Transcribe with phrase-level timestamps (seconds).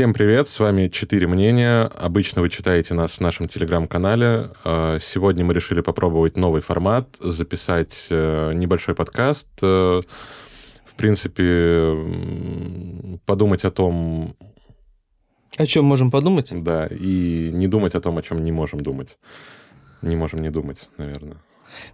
[0.00, 1.82] Всем привет, с вами «Четыре мнения».
[1.82, 4.48] Обычно вы читаете нас в нашем телеграм-канале.
[4.64, 9.48] А, сегодня мы решили попробовать новый формат, записать э, небольшой подкаст.
[9.60, 10.00] Э,
[10.86, 11.92] в принципе,
[13.26, 14.36] подумать о том...
[15.58, 16.50] О чем можем подумать?
[16.50, 19.18] Да, и не думать о том, о чем не можем думать.
[20.00, 21.36] Не можем не думать, наверное.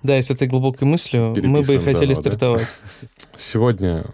[0.04, 2.68] Да, и с этой глубокой мыслью мы бы и хотели заново, стартовать.
[3.02, 3.08] Да?
[3.36, 4.06] Сегодня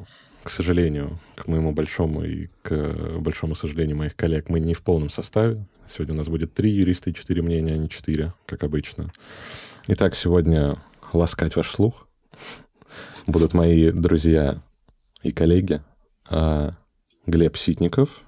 [0.43, 5.11] к сожалению, к моему большому и к большому сожалению моих коллег, мы не в полном
[5.11, 5.65] составе.
[5.89, 9.13] Сегодня у нас будет три юриста и четыре мнения, а не четыре, как обычно.
[9.89, 10.77] Итак, сегодня
[11.13, 12.09] ласкать ваш слух
[13.27, 14.63] будут мои друзья
[15.23, 15.81] и коллеги
[16.29, 16.75] а,
[17.27, 18.23] Глеб Ситников,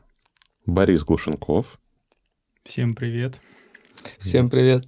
[0.67, 1.79] Борис Глушенков.
[2.65, 3.41] Всем привет.
[4.19, 4.85] Всем привет.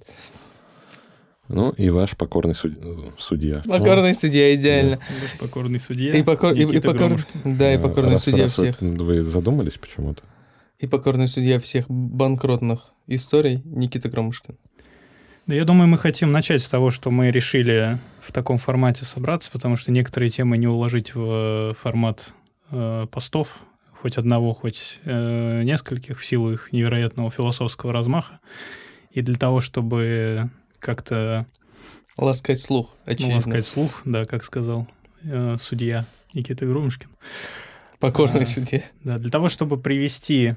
[1.49, 2.73] Ну, и ваш покорный суд...
[3.17, 3.61] судья.
[3.65, 4.97] Покорный ну, судья, идеально.
[4.97, 5.03] Да.
[5.21, 6.11] Ваш покорный судья.
[6.11, 6.53] И, покор...
[6.53, 7.17] и, и, покор...
[7.45, 8.81] да, и покорный раз, судья раз всех.
[8.81, 10.23] Вот вы задумались почему-то?
[10.79, 14.57] И покорный судья всех банкротных историй Никита Громушкин.
[15.47, 19.49] Да, я думаю, мы хотим начать с того, что мы решили в таком формате собраться,
[19.49, 22.33] потому что некоторые темы не уложить в формат
[22.69, 23.61] э, постов,
[23.93, 28.39] хоть одного, хоть э, нескольких, в силу их невероятного философского размаха.
[29.11, 31.45] И для того, чтобы как-то...
[32.17, 33.35] Ласкать слух, очевидно.
[33.35, 34.87] Ну, ласкать слух, да, как сказал
[35.23, 37.09] э, судья Никита Грумушкин.
[37.99, 38.83] Покорный а, судья.
[39.03, 40.55] Да, для того, чтобы привести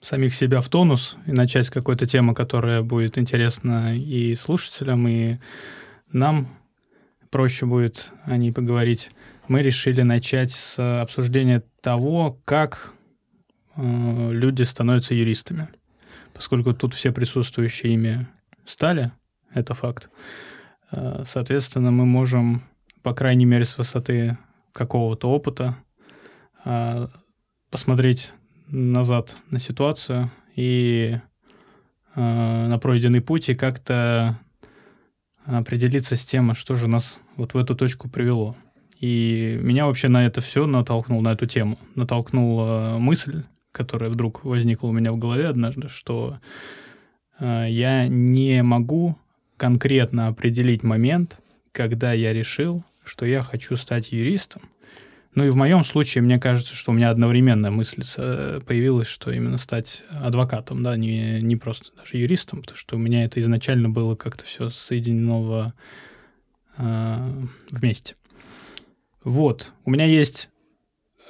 [0.00, 5.38] самих себя в тонус и начать с какой-то темы, которая будет интересна и слушателям, и
[6.10, 6.48] нам
[7.30, 9.10] проще будет о ней поговорить,
[9.48, 12.92] мы решили начать с обсуждения того, как
[13.76, 15.68] э, люди становятся юристами
[16.34, 18.26] поскольку тут все присутствующие ими
[18.64, 19.12] стали,
[19.52, 20.10] это факт,
[20.90, 22.62] э, соответственно, мы можем,
[23.02, 24.38] по крайней мере, с высоты
[24.72, 25.76] какого-то опыта
[26.64, 27.08] э,
[27.70, 28.32] посмотреть
[28.68, 31.18] назад на ситуацию и
[32.14, 34.38] э, на пройденный путь и как-то
[35.44, 38.56] определиться с тем, а что же нас вот в эту точку привело.
[39.00, 43.42] И меня вообще на это все натолкнул, на эту тему, натолкнула мысль,
[43.72, 46.38] которая вдруг возникла у меня в голове однажды, что
[47.38, 49.18] э, я не могу
[49.56, 51.38] конкретно определить момент,
[51.72, 54.62] когда я решил, что я хочу стать юристом.
[55.34, 58.02] Ну и в моем случае, мне кажется, что у меня одновременно мысль
[58.66, 63.24] появилась, что именно стать адвокатом, да, не, не просто даже юристом, потому что у меня
[63.24, 65.72] это изначально было как-то все соединено
[66.76, 68.16] э, вместе.
[69.24, 70.50] Вот, у меня есть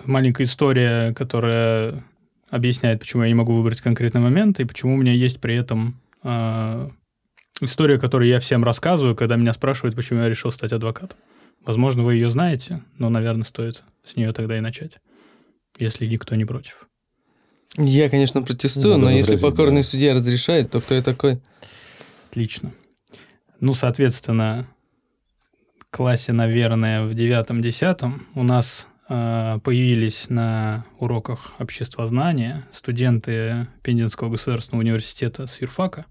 [0.05, 2.05] маленькая история, которая
[2.53, 5.99] объясняет, почему я не могу выбрать конкретный момент и почему у меня есть при этом
[6.23, 6.91] э,
[7.63, 11.19] история, которую я всем рассказываю, когда меня спрашивают, почему я решил стать адвокатом.
[11.65, 14.99] Возможно, вы ее знаете, но, наверное, стоит с нее тогда и начать,
[15.79, 16.89] если никто не против.
[17.79, 19.89] Я, конечно, протестую, Надо но если покорный да.
[19.89, 21.41] судья разрешает, то кто я такой?
[22.31, 22.75] Отлично.
[23.61, 24.67] Ну, соответственно,
[25.89, 35.61] классе, наверное, в девятом-десятом у нас появились на уроках обществознания студенты Пензенского государственного университета с
[35.61, 36.07] юрфака,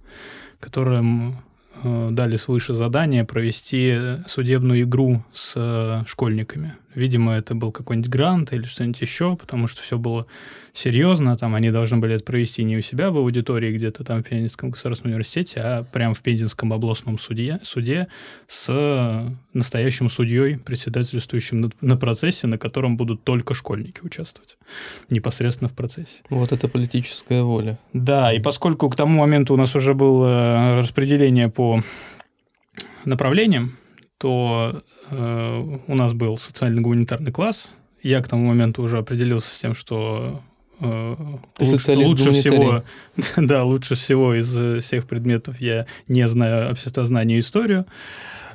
[0.60, 1.42] которым
[1.84, 3.98] э, дали свыше задание провести
[4.28, 6.76] судебную игру с э, школьниками.
[6.96, 10.26] Видимо, это был какой-нибудь грант или что-нибудь еще, потому что все было
[10.74, 11.38] серьезно.
[11.38, 14.72] Там они должны были это провести не у себя в аудитории где-то там в Пензенском
[14.72, 18.08] государственном университете, а прямо в Пензенском областном суде, суде
[18.48, 24.58] с настоящим судьей, председательствующим на, на процессе, на котором будут только школьники участвовать
[25.10, 26.22] непосредственно в процессе.
[26.30, 27.80] Вот это политическая воля.
[27.94, 31.84] Да, и поскольку к тому моменту у нас уже было распределение по
[33.06, 33.78] направлениям,
[34.22, 37.74] то э, у нас был социально-гуманитарный класс.
[38.04, 40.44] Я к тому моменту уже определился с тем, что
[40.80, 41.16] э,
[41.60, 42.84] лучше, лучше всего,
[43.38, 47.88] да, лучше всего из всех предметов я не знаю обществознание и историю,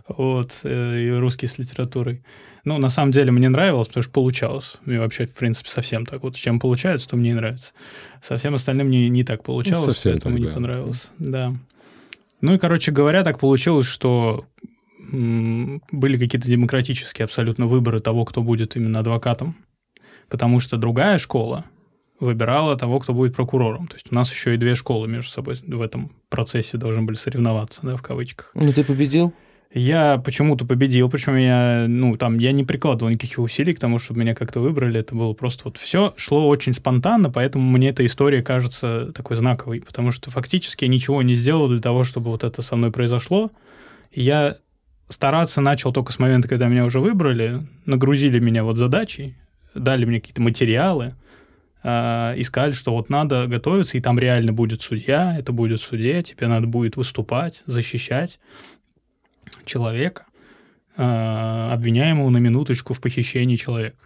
[0.07, 2.23] вот, э, и русский с литературой.
[2.65, 4.77] Ну, на самом деле мне нравилось, потому что получалось.
[4.87, 6.23] И вообще, в принципе, совсем так.
[6.23, 7.73] Вот с чем получается, то мне и нравится.
[8.23, 10.55] Со всем остальным не, не так получалось, ну, совсем поэтому так, не да.
[10.55, 11.11] понравилось.
[11.19, 11.55] Да.
[12.41, 14.45] Ну и, короче говоря, так получилось, что
[15.11, 19.57] были какие-то демократические абсолютно выборы того, кто будет именно адвокатом,
[20.29, 21.65] потому что другая школа
[22.19, 23.89] выбирала того, кто будет прокурором.
[23.89, 27.17] То есть у нас еще и две школы между собой в этом процессе должны были
[27.17, 28.51] соревноваться, да, в кавычках.
[28.55, 29.35] Ну, ты победил?
[29.75, 34.21] Я почему-то победил, причем я, ну, там, я не прикладывал никаких усилий к тому, чтобы
[34.21, 35.01] меня как-то выбрали.
[35.01, 39.83] Это было просто вот все шло очень спонтанно, поэтому мне эта история кажется такой знаковой,
[39.83, 43.51] потому что фактически я ничего не сделал для того, чтобы вот это со мной произошло.
[44.13, 44.57] И я
[45.09, 49.37] стараться начал только с момента, когда меня уже выбрали, нагрузили меня вот задачей,
[49.75, 51.15] дали мне какие-то материалы,
[51.83, 56.23] э, и сказали, что вот надо готовиться, и там реально будет судья, это будет судья,
[56.23, 58.41] тебе надо будет выступать, защищать
[59.65, 60.27] человека,
[60.97, 63.97] э, обвиняемого на минуточку в похищении человека.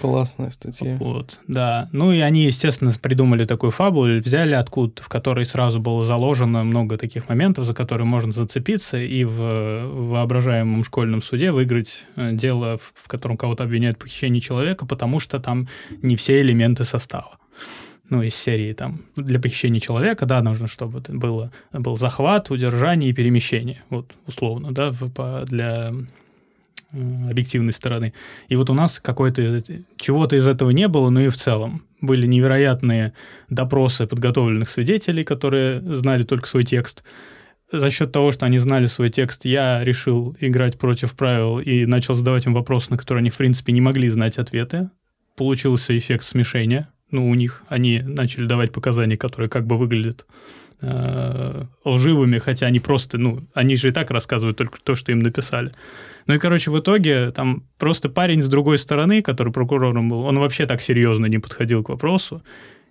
[0.00, 0.96] Классная статья.
[0.98, 1.88] Вот, да.
[1.92, 6.96] Ну и они, естественно, придумали такую фабулу, взяли откуда в которой сразу было заложено много
[6.98, 13.08] таких моментов, за которые можно зацепиться и в воображаемом школьном суде выиграть э, дело, в
[13.08, 15.68] котором кого-то обвиняют в похищении человека, потому что там
[16.02, 17.38] не все элементы состава
[18.10, 23.10] ну, из серии там для похищения человека, да, нужно, чтобы это было, был захват, удержание
[23.10, 25.92] и перемещение, вот условно, да, в, по, для
[27.30, 28.12] объективной стороны.
[28.48, 29.62] И вот у нас какой-то
[29.96, 33.14] чего-то из этого не было, но и в целом были невероятные
[33.48, 37.02] допросы подготовленных свидетелей, которые знали только свой текст.
[37.72, 42.14] За счет того, что они знали свой текст, я решил играть против правил и начал
[42.14, 44.90] задавать им вопросы, на которые они, в принципе, не могли знать ответы.
[45.36, 46.88] Получился эффект смешения.
[47.10, 50.26] Ну, у них они начали давать показания, которые как бы выглядят
[50.80, 55.20] э, лживыми, хотя они просто, ну, они же и так рассказывают только то, что им
[55.20, 55.72] написали.
[56.26, 60.38] Ну и, короче, в итоге там просто парень с другой стороны, который прокурором был, он
[60.38, 62.42] вообще так серьезно не подходил к вопросу.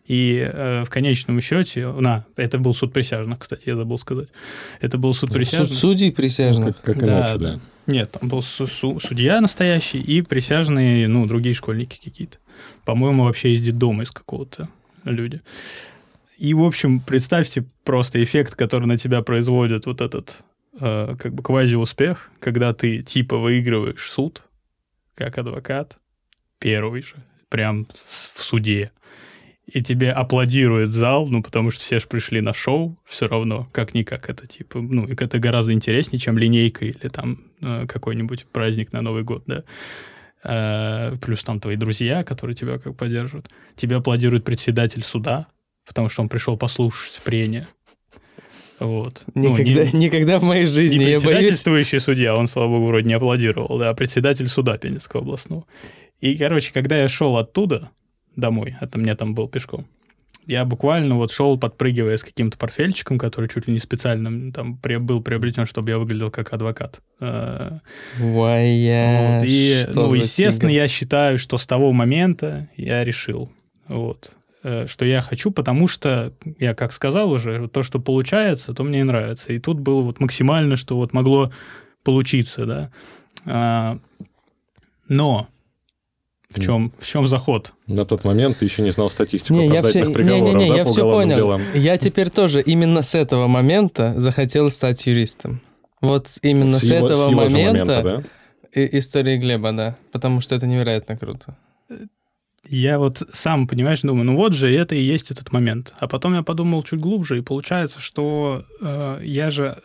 [0.06, 4.28] И э, в конечном счете, на, это был суд присяжных, кстати, я забыл сказать.
[4.82, 5.70] Это был суд присяжных.
[5.70, 6.68] Суд судей присяжных.
[6.68, 7.60] Ну, как, как да, иначе, да.
[7.88, 12.38] Нет, там был су- судья настоящий и присяжные, ну, другие школьники какие-то.
[12.86, 14.68] По-моему, вообще из детдома из какого-то
[15.06, 15.42] люди.
[16.38, 20.44] И, в общем, представьте просто эффект, который на тебя производит вот этот
[20.80, 24.44] э, как бы квази-успех, когда ты типа выигрываешь суд,
[25.16, 25.98] как адвокат,
[26.60, 27.16] первый же,
[27.50, 28.92] прям в суде,
[29.66, 34.30] и тебе аплодирует зал, ну, потому что все же пришли на шоу, все равно, как-никак,
[34.30, 39.24] это типа, ну, это гораздо интереснее, чем линейка или там э, какой-нибудь праздник на Новый
[39.24, 39.64] год, да.
[40.44, 43.50] Э, плюс там твои друзья, которые тебя как поддерживают.
[43.76, 45.48] Тебе аплодирует председатель суда,
[45.88, 47.68] потому что он пришел послушать прения.
[48.84, 49.24] Вот.
[49.34, 52.04] Никогда, ну, не, никогда в моей жизни не я председательствующий боюсь...
[52.04, 55.64] судья, он, слава богу, вроде не аплодировал, да, а председатель суда Пензенского областного.
[56.20, 57.92] И, короче, когда я шел оттуда
[58.36, 59.88] домой, это мне там был пешком,
[60.46, 65.22] я буквально вот шел, подпрыгивая с каким-то портфельчиком, который чуть ли не специально там был
[65.22, 67.00] приобретен, чтобы я выглядел как адвокат.
[67.22, 67.80] Воя,
[68.20, 69.46] вот.
[69.48, 70.82] И, ну, естественно, тигр?
[70.82, 73.50] я считаю, что с того момента я решил,
[73.88, 78.84] вот, Э, что я хочу, потому что, я как сказал уже, то, что получается, то
[78.84, 79.52] мне и нравится.
[79.52, 81.52] И тут было вот максимально, что вот могло
[82.04, 82.92] получиться, да.
[83.46, 84.00] А,
[85.10, 85.48] но
[86.50, 87.74] в чем, в чем заход?
[87.88, 90.64] На тот момент ты еще не знал статистику не, оправдательных я все, приговоров, не, не,
[90.64, 91.36] не, да, я все понял.
[91.36, 91.62] Делам.
[91.74, 95.62] Я теперь тоже именно с этого момента захотел стать юристом.
[96.00, 98.24] Вот именно с, с его, этого с момента, момента
[98.74, 98.86] да?
[98.98, 101.58] история Глеба, да, потому что это невероятно круто
[102.68, 105.94] я вот сам, понимаешь, думаю, ну вот же это и есть этот момент.
[106.00, 109.78] А потом я подумал чуть глубже, и получается, что э, я же...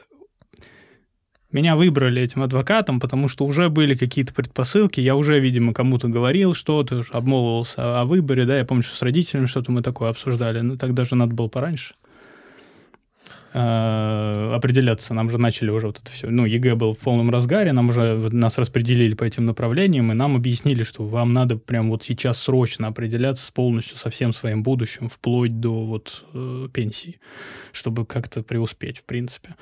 [1.51, 6.53] Меня выбрали этим адвокатом, потому что уже были какие-то предпосылки, я уже, видимо, кому-то говорил
[6.53, 10.77] что-то, обмолвался о выборе, да, я помню, что с родителями что-то мы такое обсуждали, ну,
[10.77, 11.95] тогда же надо было пораньше.
[13.55, 15.15] Э, определяться.
[15.15, 16.29] Нам же начали уже вот это все.
[16.29, 20.37] Ну, ЕГЭ был в полном разгаре, нам уже нас распределили по этим направлениям, и нам
[20.37, 25.09] объяснили, что вам надо прям вот сейчас срочно определяться с полностью со всем своим будущим,
[25.09, 27.21] вплоть до вот э, пенсии,
[27.73, 29.57] чтобы как-то преуспеть, в принципе.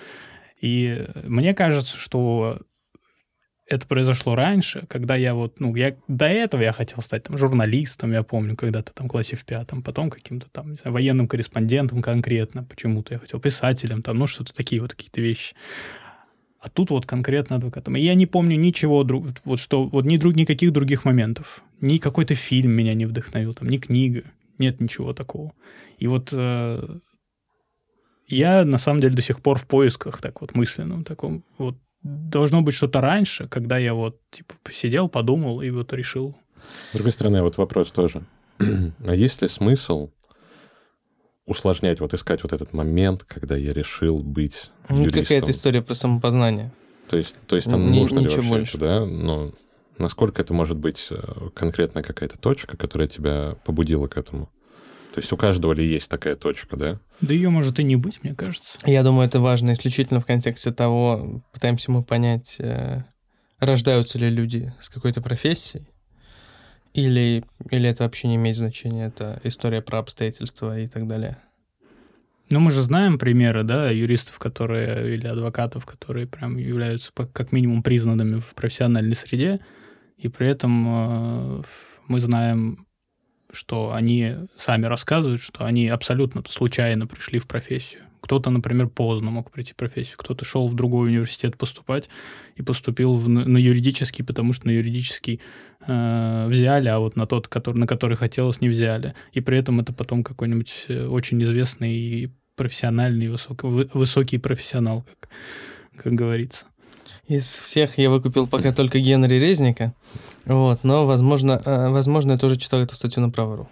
[0.60, 2.58] И мне кажется, что
[3.68, 8.12] это произошло раньше, когда я вот, ну, я до этого я хотел стать там журналистом,
[8.12, 12.62] я помню, когда-то там в классе в пятом, потом каким-то там, знаю, военным корреспондентом конкретно,
[12.62, 15.54] почему-то я хотел писателем, там, ну, что-то такие вот какие-то вещи.
[16.60, 17.96] А тут вот конкретно адвокатом.
[17.96, 21.62] И я не помню ничего, друг, вот что, вот ни друг, никаких других моментов.
[21.80, 24.22] Ни какой-то фильм меня не вдохновил, там, ни книга.
[24.58, 25.52] Нет ничего такого.
[25.98, 26.98] И вот э,
[28.28, 32.62] я, на самом деле, до сих пор в поисках, так вот, мысленном таком, вот, должно
[32.62, 36.36] быть что-то раньше, когда я вот типа посидел, подумал и вот решил.
[36.90, 38.24] С другой стороны, вот вопрос тоже.
[38.58, 40.10] а есть ли смысл
[41.46, 45.22] усложнять, вот искать вот этот момент, когда я решил быть ну, юристом?
[45.22, 46.72] какая-то история про самопознание.
[47.08, 48.76] То есть, то есть там Н- нужно ли вообще больше.
[48.76, 49.06] это, да?
[49.06, 49.54] Ну,
[49.98, 51.16] насколько это может быть э,
[51.54, 54.50] конкретная какая-то точка, которая тебя побудила к этому?
[55.16, 57.00] То есть у каждого ли есть такая точка, да?
[57.22, 58.78] Да ее может и не быть, мне кажется.
[58.84, 63.02] Я думаю, это важно исключительно в контексте того, пытаемся мы понять, э,
[63.58, 65.88] рождаются ли люди с какой-то профессией,
[66.92, 71.38] или, или это вообще не имеет значения, это история про обстоятельства и так далее.
[72.50, 77.82] Ну, мы же знаем примеры, да, юристов, которые, или адвокатов, которые прям являются как минимум
[77.82, 79.60] признанными в профессиональной среде,
[80.18, 81.62] и при этом э,
[82.06, 82.85] мы знаем
[83.56, 88.02] что они сами рассказывают, что они абсолютно случайно пришли в профессию.
[88.20, 92.08] Кто-то, например, поздно мог прийти в профессию, кто-то шел в другой университет поступать
[92.56, 95.40] и поступил в, на юридический, потому что на юридический
[95.86, 99.14] э, взяли, а вот на тот, который, на который хотелось, не взяли.
[99.32, 105.30] И при этом это потом какой-нибудь э, очень известный и профессиональный, высоко, высокий профессионал, как,
[106.02, 106.66] как говорится.
[107.28, 109.94] Из всех я выкупил пока только Генри Резника,
[110.46, 113.68] вот, но, возможно, э, возможно, я тоже читал эту статью на Право.ру.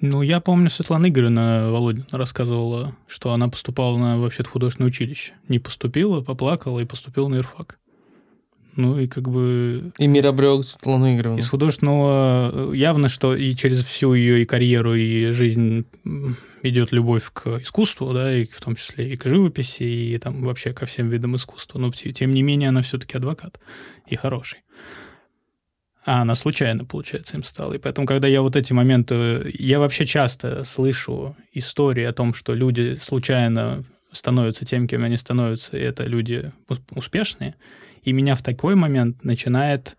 [0.00, 5.32] Ну, я помню, Светлана Игоревна Володина рассказывала, что она поступала на вообще-то художественное училище.
[5.48, 7.78] Не поступила, поплакала и поступила на юрфак.
[8.76, 9.90] Ну и как бы...
[9.98, 11.38] И мир обрел Светлану Игоревну.
[11.38, 15.84] Из художественного явно, что и через всю ее и карьеру, и жизнь
[16.62, 20.72] идет любовь к искусству, да, и в том числе и к живописи, и там вообще
[20.72, 21.80] ко всем видам искусства.
[21.80, 23.58] Но тем не менее она все-таки адвокат
[24.06, 24.60] и хороший.
[26.08, 27.74] А она случайно, получается, им стала.
[27.74, 29.54] И поэтому, когда я вот эти моменты...
[29.58, 35.76] Я вообще часто слышу истории о том, что люди случайно становятся тем, кем они становятся,
[35.76, 36.50] и это люди
[36.92, 37.56] успешные.
[38.04, 39.98] И меня в такой момент начинает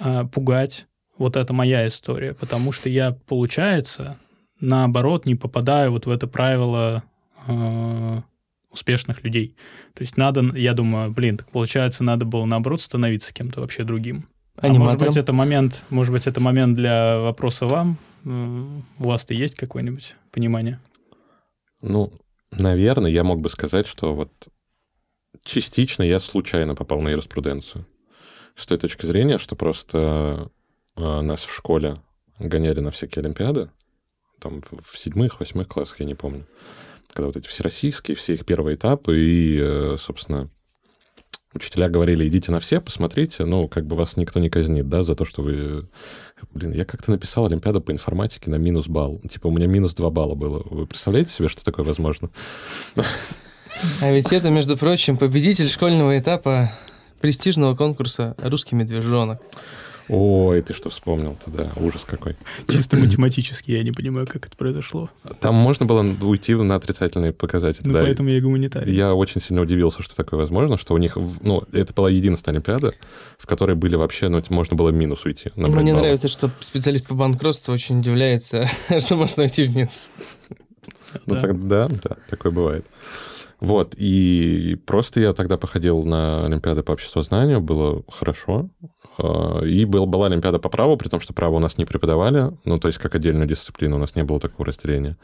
[0.00, 0.86] э, пугать
[1.18, 4.16] вот эта моя история, потому что я, получается,
[4.58, 7.04] наоборот, не попадаю вот в это правило
[7.46, 8.22] э,
[8.70, 9.54] успешных людей.
[9.92, 14.30] То есть надо, я думаю, блин, так получается, надо было наоборот становиться кем-то вообще другим.
[14.56, 17.98] А может быть, это момент, может быть, это момент для вопроса вам.
[18.24, 20.80] У вас-то есть какое-нибудь понимание?
[21.82, 22.12] Ну,
[22.50, 24.30] наверное, я мог бы сказать, что вот
[25.44, 27.86] частично я случайно попал на юриспруденцию.
[28.56, 30.50] С той точки зрения, что просто
[30.96, 31.96] э, нас в школе
[32.38, 33.70] гоняли на всякие олимпиады,
[34.40, 36.46] там в седьмых, восьмых классах, я не помню,
[37.12, 40.48] когда вот эти всероссийские, все их первые этапы, и, э, собственно,
[41.56, 45.14] учителя говорили, идите на все, посмотрите, ну, как бы вас никто не казнит, да, за
[45.14, 45.88] то, что вы...
[46.52, 49.20] Блин, я как-то написал Олимпиаду по информатике на минус балл.
[49.30, 50.62] Типа, у меня минус два балла было.
[50.64, 52.30] Вы представляете себе, что такое возможно?
[54.00, 56.72] А ведь это, между прочим, победитель школьного этапа
[57.20, 59.40] престижного конкурса «Русский медвежонок».
[60.08, 62.36] Ой, ты что вспомнил-то, да, ужас какой.
[62.68, 65.10] Чисто математически я не понимаю, как это произошло.
[65.40, 67.86] Там можно было уйти на отрицательные показатели.
[67.86, 68.02] Ну, да.
[68.02, 68.92] поэтому я гуманитарий.
[68.94, 72.94] Я очень сильно удивился, что такое возможно, что у них, ну, это была единственная Олимпиада,
[73.38, 75.50] в которой были вообще, ну, можно было минус уйти.
[75.56, 75.92] Мне баллы.
[75.92, 80.10] нравится, что специалист по банкротству очень удивляется, что можно уйти в минус.
[81.26, 81.40] Ну, да.
[81.40, 82.86] так, да, да, такое бывает.
[83.60, 88.68] Вот, и просто я тогда походил на Олимпиады по обществознанию, было хорошо,
[89.18, 92.78] и был, была Олимпиада по праву, при том, что право у нас не преподавали, ну,
[92.78, 95.16] то есть как отдельную дисциплину, у нас не было такого разделения.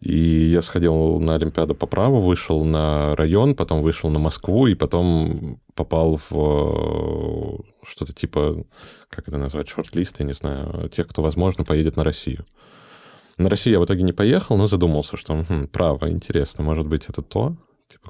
[0.00, 4.74] И я сходил на Олимпиаду по праву, вышел на район, потом вышел на Москву, и
[4.74, 8.64] потом попал в э, что-то типа,
[9.08, 12.44] как это назвать, шорт-лист, я не знаю, тех, кто, возможно, поедет на Россию.
[13.38, 17.06] На Россию я в итоге не поехал, но задумался, что хм, право, интересно, может быть,
[17.08, 17.56] это то?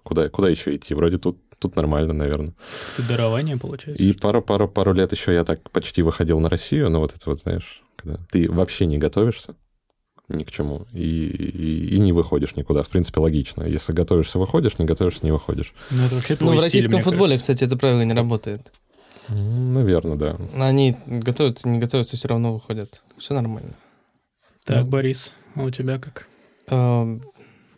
[0.02, 0.94] Куда, куда еще идти?
[0.94, 2.54] Вроде тут тут нормально, наверное.
[2.98, 4.02] Это дарование, получается?
[4.02, 7.82] И пару-пару-пару лет еще я так почти выходил на Россию, но вот это вот, знаешь,
[7.96, 9.54] когда ты вообще не готовишься
[10.28, 12.82] ни к чему и, и, и не выходишь никуда.
[12.82, 13.64] В принципе, логично.
[13.64, 15.74] Если готовишься, выходишь, не готовишься, не выходишь.
[15.90, 17.52] Ну, это вообще ну в российском стиль, футболе, кажется.
[17.52, 18.72] кстати, это правило не работает.
[19.28, 20.36] Наверное, да.
[20.54, 23.02] Они готовятся, не готовятся, все равно выходят.
[23.18, 23.74] Все нормально.
[24.64, 24.86] Так, ну.
[24.86, 26.26] Борис, а у тебя как?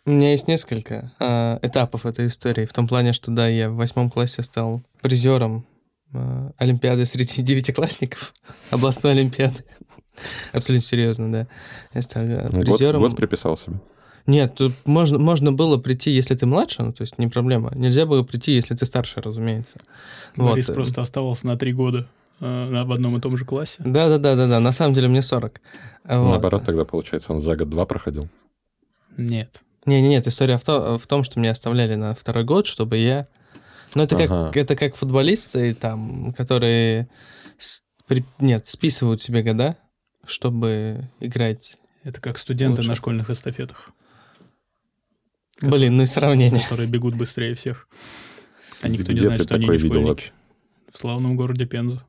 [0.07, 2.63] У меня есть несколько э, этапов этой истории.
[2.63, 5.65] В том плане, что да, я в восьмом классе стал призером
[6.13, 8.33] э, Олимпиады среди девятиклассников,
[8.71, 9.65] областной Олимпиады.
[10.53, 11.47] Абсолютно серьезно, да.
[11.93, 13.01] Я стал э, призером.
[13.01, 13.81] Год, год приписал себе.
[14.27, 17.73] Нет, тут можно, можно было прийти, если ты младше, ну, то есть не проблема.
[17.75, 19.77] Нельзя было прийти, если ты старше, разумеется.
[20.37, 20.75] Борис вот.
[20.75, 22.07] просто оставался на три года
[22.39, 23.75] э, в одном и том же классе.
[23.79, 25.59] Да-да-да-да-да, на самом деле мне 40.
[26.05, 26.29] Вот.
[26.29, 28.29] Наоборот, тогда, получается, он за год-два проходил?
[29.17, 29.61] Нет.
[29.87, 32.97] Не, не, нет, история в, то, в том, что меня оставляли на второй год, чтобы
[32.97, 33.27] я.
[33.95, 34.27] Ну, это ага.
[34.27, 37.09] как это как футболисты, там, которые
[38.05, 38.25] при...
[38.39, 39.77] нет, списывают себе года,
[40.25, 41.77] чтобы играть.
[42.03, 42.89] Это как студенты лучше.
[42.89, 43.91] на школьных эстафетах.
[45.61, 46.61] Блин, ну и сравнение.
[46.61, 47.87] Которые бегут быстрее всех.
[48.81, 50.31] А никто Где не знает, что они не школьники.
[50.93, 52.03] В славном городе Пенза.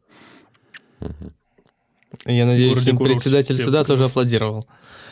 [1.01, 1.33] Угу.
[2.27, 4.67] Я надеюсь, им председатель суда тоже аплодировал.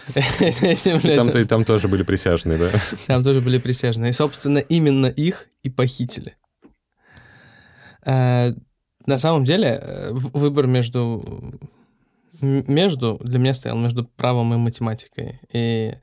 [0.14, 2.70] Там-то и там тоже были присяжные, да?
[3.06, 4.10] Там тоже были присяжные.
[4.10, 6.36] И, собственно, именно их и похитили.
[8.04, 8.54] А,
[9.04, 11.58] на самом деле, э, выбор между...
[12.40, 15.40] Между, для меня стоял между правом и математикой.
[15.52, 15.94] И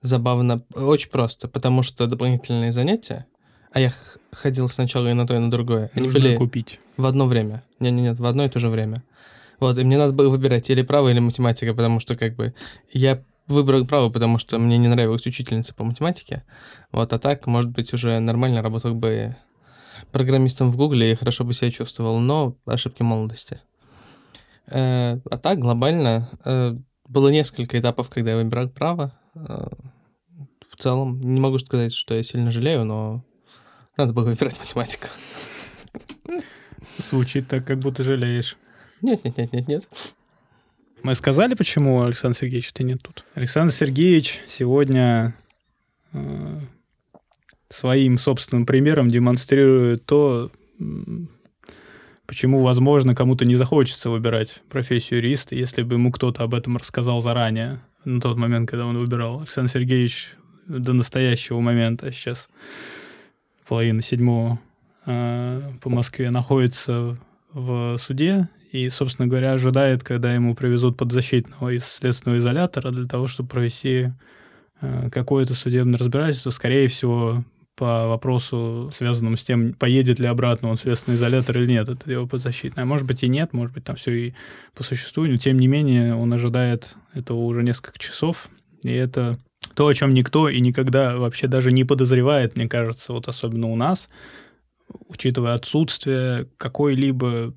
[0.00, 3.26] забавно, очень просто, потому что дополнительные занятия,
[3.70, 3.92] а я
[4.32, 6.80] ходил сначала и на то, и на другое, они были купить.
[6.96, 7.64] в одно время.
[7.80, 9.02] Нет, нет, нет, в одно и то же время.
[9.60, 12.54] Вот, и мне надо было выбирать или право, или математика, потому что как бы
[12.92, 16.44] я выбрал право, потому что мне не нравилась учительница по математике.
[16.92, 19.36] Вот, а так, может быть, уже нормально работал бы
[20.12, 23.60] программистом в Гугле и хорошо бы себя чувствовал, но ошибки молодости.
[24.66, 29.18] Э, а так, глобально, э, было несколько этапов, когда я выбирал право.
[29.34, 29.68] Э,
[30.70, 33.24] в целом, не могу сказать, что я сильно жалею, но
[33.96, 35.06] надо было выбирать математику.
[36.98, 38.56] Звучит так, как будто жалеешь.
[39.02, 39.88] Нет, нет, нет, нет, нет.
[41.02, 43.26] Мы сказали, почему Александр Сергеевич ты нет тут.
[43.34, 45.34] Александр Сергеевич сегодня
[46.12, 46.60] э,
[47.68, 50.50] своим собственным примером демонстрирует то,
[52.26, 57.20] почему, возможно, кому-то не захочется выбирать профессию юриста, если бы ему кто-то об этом рассказал
[57.20, 59.40] заранее, на тот момент, когда он выбирал.
[59.40, 60.32] Александр Сергеевич
[60.66, 62.48] до настоящего момента сейчас
[63.66, 64.58] половина седьмого
[65.04, 67.18] э, по Москве находится
[67.52, 73.28] в суде и, собственно говоря, ожидает, когда ему привезут подзащитного из следственного изолятора для того,
[73.28, 74.10] чтобы провести
[74.80, 77.44] э, какое-то судебное разбирательство, скорее всего,
[77.76, 82.10] по вопросу, связанному с тем, поедет ли обратно он в следственный изолятор или нет, это
[82.10, 82.84] его подзащитное.
[82.84, 84.34] Может быть и нет, может быть там все и
[84.74, 88.48] по существу, но тем не менее он ожидает этого уже несколько часов,
[88.82, 89.38] и это
[89.74, 93.76] то, о чем никто и никогда вообще даже не подозревает, мне кажется, вот особенно у
[93.76, 94.08] нас,
[95.06, 97.54] учитывая отсутствие какой-либо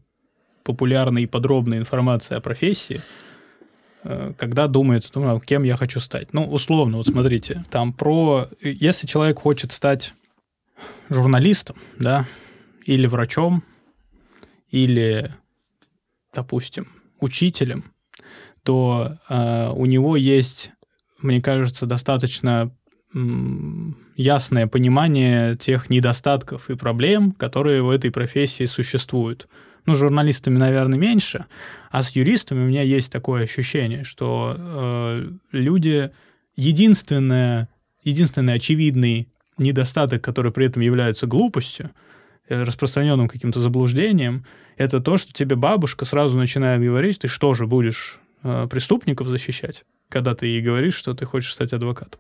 [0.67, 3.01] популярной и подробной информации о профессии,
[4.03, 6.33] э, когда думает о том, кем я хочу стать.
[6.33, 8.47] Ну, условно, вот смотрите, там про...
[8.61, 10.13] Если человек хочет стать
[11.09, 12.27] журналистом, да,
[12.85, 13.63] или врачом,
[14.69, 15.33] или,
[16.35, 16.87] допустим,
[17.21, 17.85] учителем,
[18.63, 20.71] то э, у него есть
[21.21, 22.71] мне кажется, достаточно
[24.15, 29.47] ясное понимание тех недостатков и проблем, которые в этой профессии существуют.
[29.87, 31.45] Ну, журналистами, наверное, меньше,
[31.89, 36.11] а с юристами у меня есть такое ощущение, что э, люди
[36.55, 37.69] единственное,
[38.03, 41.89] единственный очевидный недостаток, который при этом является глупостью,
[42.47, 44.45] э, распространенным каким-то заблуждением,
[44.75, 49.83] это то, что тебе бабушка сразу начинает говорить, ты что же будешь э, преступников защищать?
[50.09, 52.19] когда ты ей говоришь, что ты хочешь стать адвокатом.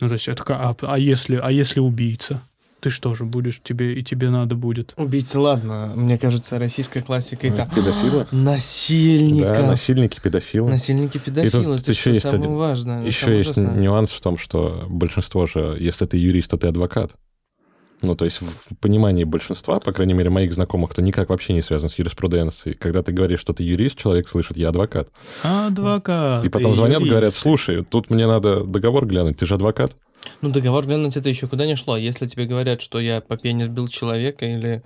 [0.00, 2.42] Ну, то есть, это, а, а, если, а если убийца?
[2.80, 4.94] Ты что же будешь, тебе и тебе надо будет.
[4.96, 5.92] Убийца, ладно.
[5.96, 7.68] Мне кажется, российская классика это...
[7.74, 8.26] Педофилы?
[8.32, 9.48] Насильника.
[9.48, 10.70] Да, насильники, педофилы.
[10.70, 11.62] Насильники, педофилы.
[11.62, 13.04] И тут, это еще есть самое один, важное.
[13.04, 13.80] Еще есть ужасное.
[13.80, 17.12] нюанс в том, что большинство же, если ты юрист, то ты адвокат.
[18.00, 21.62] Ну, то есть в понимании большинства, по крайней мере, моих знакомых, кто никак вообще не
[21.62, 25.08] связан с юриспруденцией, когда ты говоришь, что ты юрист, человек слышит, я адвокат.
[25.42, 26.44] Адвокат.
[26.44, 27.10] И потом звонят, юрист.
[27.10, 29.96] говорят, слушай, тут мне надо договор глянуть, ты же адвокат.
[30.40, 31.96] Ну, договор глянуть это еще куда не шло.
[31.96, 34.82] Если тебе говорят, что я по пене сбил человека или,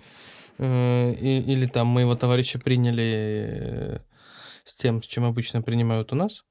[0.59, 3.99] э, или, или там моего товарища приняли э,
[4.65, 6.45] с тем, с чем обычно принимают у нас,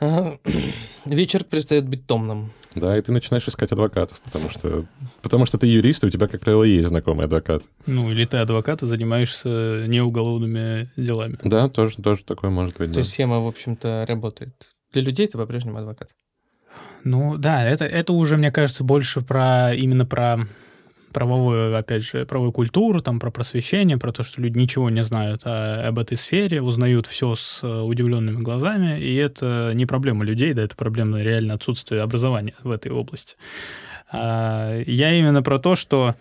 [1.04, 2.52] вечер перестает быть томным.
[2.74, 4.86] Да, и ты начинаешь искать адвокатов, потому что,
[5.22, 7.64] потому что ты юрист, и у тебя, как правило, есть знакомый адвокат.
[7.86, 11.36] Ну, или ты адвокат и занимаешься неуголовными делами.
[11.42, 12.88] Да, тоже, тоже такое может быть.
[12.88, 13.00] То да.
[13.00, 14.54] есть схема, в общем-то, работает.
[14.92, 16.10] Для людей ты по-прежнему адвокат.
[17.04, 20.40] Ну да, это, это уже, мне кажется, больше про именно про
[21.12, 25.42] правовую, опять же, правовую культуру, там, про просвещение, про то, что люди ничего не знают
[25.44, 30.52] о, об этой сфере, узнают все с э, удивленными глазами, и это не проблема людей,
[30.52, 33.36] да, это проблема реально отсутствия образования в этой области.
[34.12, 36.14] А, я именно про то, что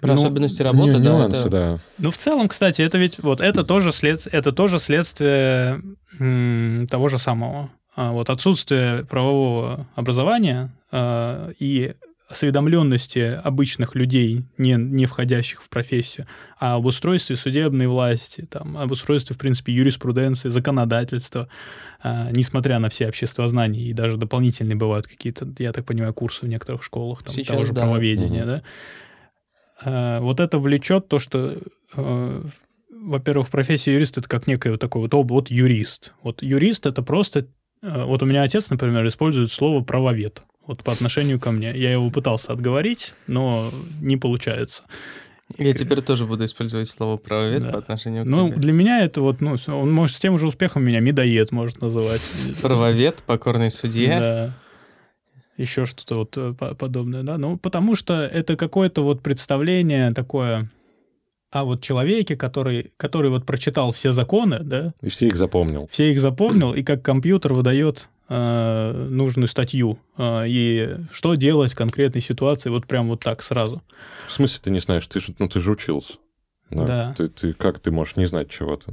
[0.00, 1.50] про ну, особенности работы, да, нюансы, это...
[1.50, 1.78] да.
[1.98, 4.26] Ну, в целом, кстати, это ведь вот это тоже, след...
[4.30, 5.80] это тоже следствие
[6.18, 7.70] м, того же самого.
[7.96, 11.94] А, вот отсутствие правового образования а, и
[12.28, 16.26] осведомленности обычных людей, не, не входящих в профессию,
[16.58, 21.48] а об устройстве судебной власти, там, об устройстве, в принципе, юриспруденции, законодательства,
[22.02, 26.48] а, несмотря на все обществознания, и даже дополнительные бывают какие-то, я так понимаю, курсы в
[26.48, 27.82] некоторых школах, там, Сейчас, того же да.
[27.82, 28.48] правоведения, угу.
[28.48, 28.62] да.
[29.84, 31.58] А, вот это влечет то, что
[31.94, 32.44] а,
[32.90, 36.14] во-первых, профессия юриста это как некое вот такое вот, вот юрист.
[36.22, 37.46] Вот юрист это просто...
[37.84, 41.72] А, вот у меня отец, например, использует слово правовед вот по отношению ко мне.
[41.76, 43.70] Я его пытался отговорить, но
[44.00, 44.84] не получается.
[45.58, 47.72] Я теперь тоже буду использовать слово правовед да.
[47.72, 48.60] по отношению к ну, тебе.
[48.60, 52.22] для меня это вот, ну, он может с тем же успехом меня медоед может называть.
[52.62, 54.18] Правовед, покорный судья.
[54.18, 54.50] Да.
[55.58, 57.36] Еще что-то вот э, подобное, да.
[57.36, 60.70] Ну, потому что это какое-то вот представление такое
[61.54, 64.92] а вот человеке, который, который вот прочитал все законы, да.
[65.02, 65.88] И все их запомнил.
[65.88, 71.76] Все их запомнил, и как компьютер выдает э, нужную статью э, и что делать в
[71.76, 73.82] конкретной ситуации, вот прям вот так сразу.
[74.26, 75.06] В смысле ты не знаешь?
[75.06, 76.14] Ты же, ну, ты же учился.
[76.70, 76.86] Да.
[76.86, 77.14] Да.
[77.16, 78.92] Ты, ты, как ты можешь не знать чего-то?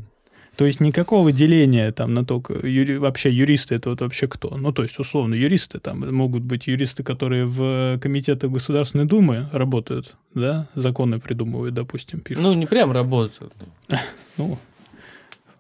[0.58, 4.58] То есть никакого деления там на то, юри- вообще юристы это вот вообще кто?
[4.58, 10.18] Ну, то есть, условно, юристы там могут быть юристы, которые в комитетах Государственной Думы работают,
[10.36, 12.44] да, законы придумывают, допустим, пишут.
[12.44, 13.54] Ну, не прям работают.
[14.38, 14.58] Ну,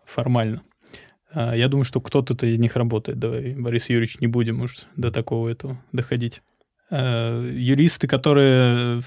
[0.05, 0.61] формально.
[1.33, 3.17] А, Я думаю, что кто-то из них работает.
[3.19, 6.41] Давай, Борис Юрьевич, не будем, может, до такого этого доходить.
[6.91, 9.01] Э, Юристы, которые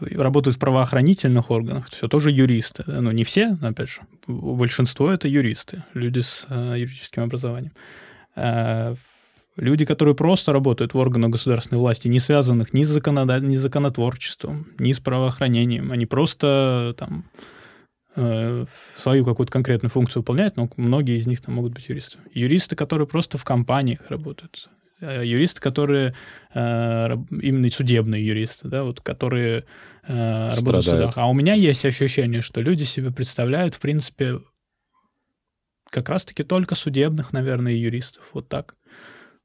[0.00, 2.84] работают в правоохранительных органах, все тоже юристы.
[2.86, 7.72] Ну, не все, опять же, большинство это юристы, люди с э, юридическим образованием.
[8.36, 8.94] Э,
[9.56, 13.40] Люди, которые просто работают в органах государственной власти, не связанных ни с, законода...
[13.40, 17.24] ни с законотворчеством, ни с правоохранением, они просто там
[18.96, 22.18] свою какую-то конкретную функцию выполняют, но многие из них там могут быть юристы.
[22.32, 24.70] Юристы, которые просто в компаниях работают.
[25.00, 26.14] Э, Юристы, которые
[26.54, 29.64] э, именно судебные юристы, да, вот, которые
[30.02, 31.12] э, работают в судах.
[31.16, 34.40] А у меня есть ощущение, что люди себе представляют, в принципе,
[35.88, 38.28] как раз-таки только судебных, наверное, юристов.
[38.32, 38.76] Вот так.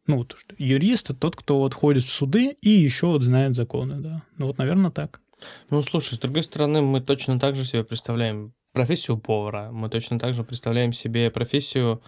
[0.08, 3.56] Ну, то, что юрист— это тот, кто вот ходит в суды и еще вот знает
[3.56, 4.24] законы, да.
[4.38, 5.22] Ну, вот, наверное, так.
[5.70, 10.20] Ну, слушай, с другой стороны, мы точно так же себе представляем профессию повара, мы точно
[10.20, 12.02] так же представляем себе профессию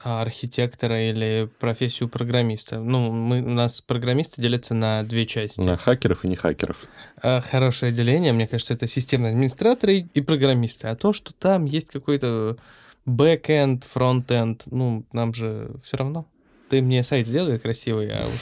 [0.00, 2.78] архитектора или профессию программиста.
[2.80, 5.60] Ну, мы, у нас программисты делятся на две части.
[5.60, 6.86] На хакеров и не хакеров.
[7.22, 10.88] А, Хорошее деление, мне кажется, это системные администраторы и- программисты.
[10.88, 12.56] А то, что там есть какой-то
[13.04, 16.26] бэкэнд, фронтенд, ну, нам же все равно.
[16.70, 18.32] Ты мне сайт сделай красивый, а уж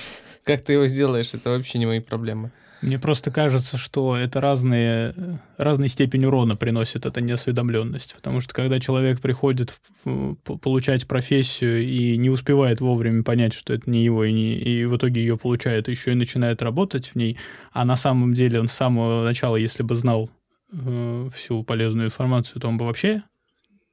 [0.45, 2.51] как ты его сделаешь, это вообще не мои проблемы.
[2.83, 5.15] Мне просто кажется, что это разные,
[5.59, 8.15] разные степень урона приносит эта неосведомленность.
[8.15, 13.75] Потому что когда человек приходит в- п- получать профессию и не успевает вовремя понять, что
[13.75, 17.17] это не его, и, не- и в итоге ее получает, еще и начинает работать в
[17.17, 17.37] ней,
[17.73, 20.31] а на самом деле он с самого начала, если бы знал
[20.73, 23.23] э, всю полезную информацию, то он бы вообще,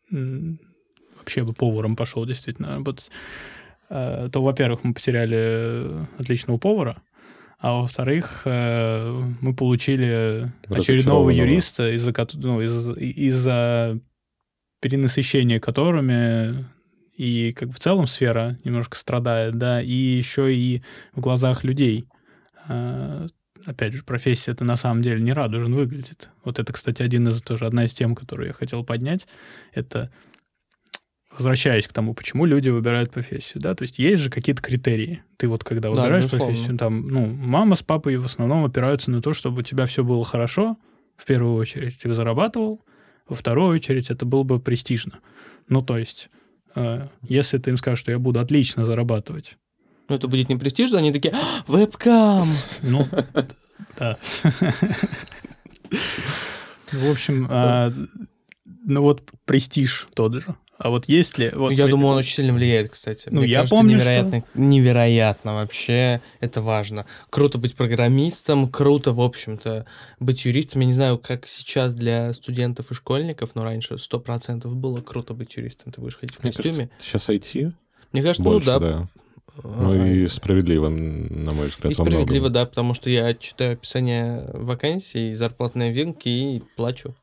[0.10, 3.10] вообще бы поваром пошел действительно работать,
[3.89, 7.02] э, то, во-первых, мы потеряли э, отличного повара,
[7.60, 14.00] а во-вторых, э, мы получили очередного юриста, из-за, ну, из- из-за
[14.82, 16.65] перенасыщения которыми
[17.15, 22.08] и как бы в целом сфера немножко страдает, да, и еще и в глазах людей.
[22.67, 23.28] Э,
[23.65, 26.30] Опять же, профессия это на самом деле не радужно выглядит.
[26.46, 29.28] Вот это, кстати, один из тоже одна из тем, которую я хотел поднять.
[29.74, 30.10] Это
[31.38, 35.23] возвращаясь к тому, почему люди выбирают профессию, да, то есть есть же какие-то критерии.
[35.38, 36.47] Ты вот когда Да, выбираешь безусловно.
[36.54, 40.04] профессию, там, ну, мама с папой в основном опираются на то, чтобы у тебя все
[40.04, 40.78] было хорошо,
[41.15, 42.82] в первую очередь, ты зарабатывал,
[43.28, 45.19] во вторую очередь это было бы престижно.
[45.69, 46.30] Ну, то есть,
[46.76, 49.58] э, если ты им скажешь, что я буду отлично зарабатывать,
[50.10, 52.47] Ну, это будет не престижно, они такие, «А, вебкам!
[52.84, 53.06] ну,
[54.00, 54.17] да.
[56.91, 57.91] В общем, а,
[58.86, 60.56] ну вот престиж тот же.
[60.79, 61.49] А вот есть ли...
[61.53, 63.29] вот я при- думаю, он очень сильно влияет, кстати.
[63.31, 67.05] Ну, Мне я кажется, помню, что- невероятно, невероятно вообще, это важно.
[67.29, 69.85] Круто быть программистом, круто, в общем-то,
[70.19, 70.81] быть юристом.
[70.81, 75.33] Я не знаю, как сейчас для студентов и школьников, но раньше сто процентов было круто
[75.33, 75.91] быть юристом.
[75.91, 76.89] Ты будешь ходить в Мне костюме.
[76.89, 77.73] кажется, сейчас IT
[78.11, 78.89] Мне кажется, больше, ну да.
[78.97, 79.07] да.
[79.63, 84.47] Ну А, и справедливо, на мой взгляд, и справедливо, да, потому что я читаю описание
[84.53, 87.15] вакансий, зарплатные вилки и плачу.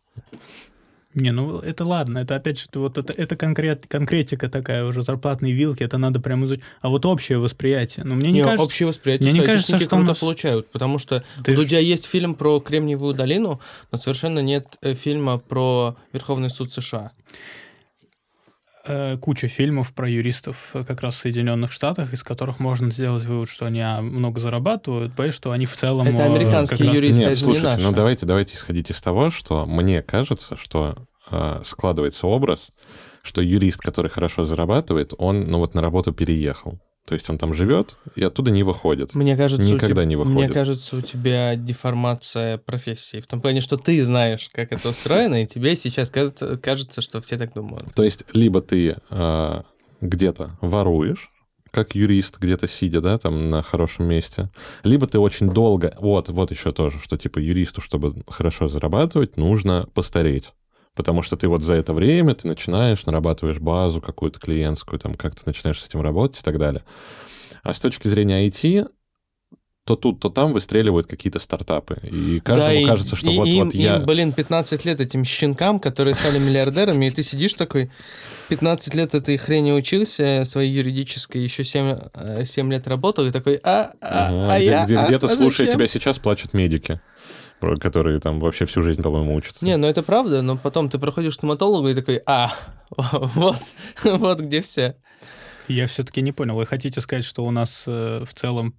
[1.15, 5.53] Не, ну это ладно, это опять же, вот это, это конкрет, конкретика такая уже, зарплатные
[5.53, 6.65] вилки, это надо прям изучить.
[6.81, 8.65] А вот общее восприятие, ну мне не, Не, кажется...
[8.65, 11.79] общее восприятие, мне не кажется, что круто нас- получают, потому что Ты у ж- Дудя
[11.79, 13.61] есть фильм про Кремниевую долину,
[13.93, 17.13] но совершенно нет э, фильма про Верховный суд США.
[18.85, 23.25] Э, куча фильмов про юристов э, как раз в Соединенных Штатах, из которых можно сделать
[23.25, 26.07] вывод, что они а, много зарабатывают, б, что они в целом...
[26.07, 27.21] Это э, американские юристы.
[27.21, 30.97] Нет, это не слушайте, ну давайте, давайте исходить из того, что мне кажется, что
[31.31, 32.69] э, складывается образ,
[33.23, 36.79] что юрист, который хорошо зарабатывает, он, ну вот на работу переехал.
[37.07, 39.15] То есть он там живет и оттуда не выходит.
[39.15, 40.53] Мне кажется, у Никогда теб- не Мне выходит.
[40.53, 43.21] кажется, у тебя деформация профессии.
[43.21, 47.21] В том плане, что ты знаешь, как это устроено, и тебе сейчас кажется, кажется, что
[47.21, 47.95] все так думают.
[47.95, 49.63] То есть либо ты э,
[50.01, 51.31] где-то воруешь,
[51.71, 54.49] как юрист, где-то сидя, да, там на хорошем месте,
[54.85, 55.95] либо ты очень долго...
[56.01, 60.53] Вот, вот еще тоже, что типа юристу, чтобы хорошо зарабатывать, нужно постареть.
[60.95, 65.35] Потому что ты вот за это время ты начинаешь, нарабатываешь базу какую-то клиентскую, там как
[65.35, 66.83] ты начинаешь с этим работать и так далее.
[67.63, 68.87] А с точки зрения IT,
[69.87, 71.99] то тут, то там выстреливают какие-то стартапы.
[72.05, 73.97] И каждому Да, и- кажется, что и- вот, я...
[73.97, 77.91] им, блин, 15 лет этим щенкам, которые стали миллиардерами, и ты сидишь такой,
[78.49, 83.93] 15 лет этой хрени учился, своей юридической, еще 7, 7 лет работал, и такой, а,
[84.01, 87.01] а, а где, я, где- а где-то, что- слушая зачем?» тебя сейчас, плачут медики.
[87.81, 89.65] Которые там вообще всю жизнь, по-моему, учатся.
[89.65, 92.53] Не, ну это правда, но потом ты проходишь к стоматологу и такой, а,
[92.91, 93.59] вот,
[94.05, 94.97] вот где все.
[95.69, 96.57] Я все-таки не понял.
[96.57, 98.75] Вы хотите сказать, что у нас э, в целом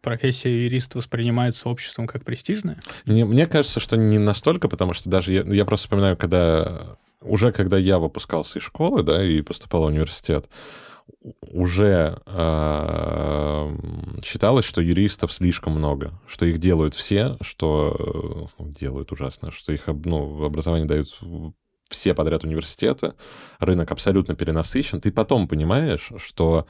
[0.00, 2.80] профессия юриста воспринимается обществом как престижная?
[3.04, 7.52] Мне, мне кажется, что не настолько, потому что даже я, я просто вспоминаю, когда уже
[7.52, 10.48] когда я выпускался из школы, да, и поступал в университет,
[11.50, 13.76] уже э,
[14.22, 19.86] считалось, что юристов слишком много, что их делают все, что э, делают ужасно, что их
[19.86, 21.18] ну, образование дают
[21.88, 23.14] все подряд университеты,
[23.58, 25.00] рынок абсолютно перенасыщен.
[25.00, 26.66] Ты потом понимаешь, что,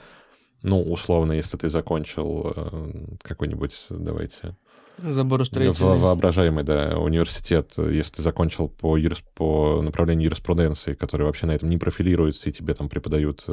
[0.63, 4.57] ну, условно, если ты закончил э, какой-нибудь, давайте,
[5.77, 11.27] Забор во- воображаемый, да, университет, э, если ты закончил по, юрис- по направлению юриспруденции, который
[11.27, 13.45] вообще на этом не профилируется, и тебе там преподают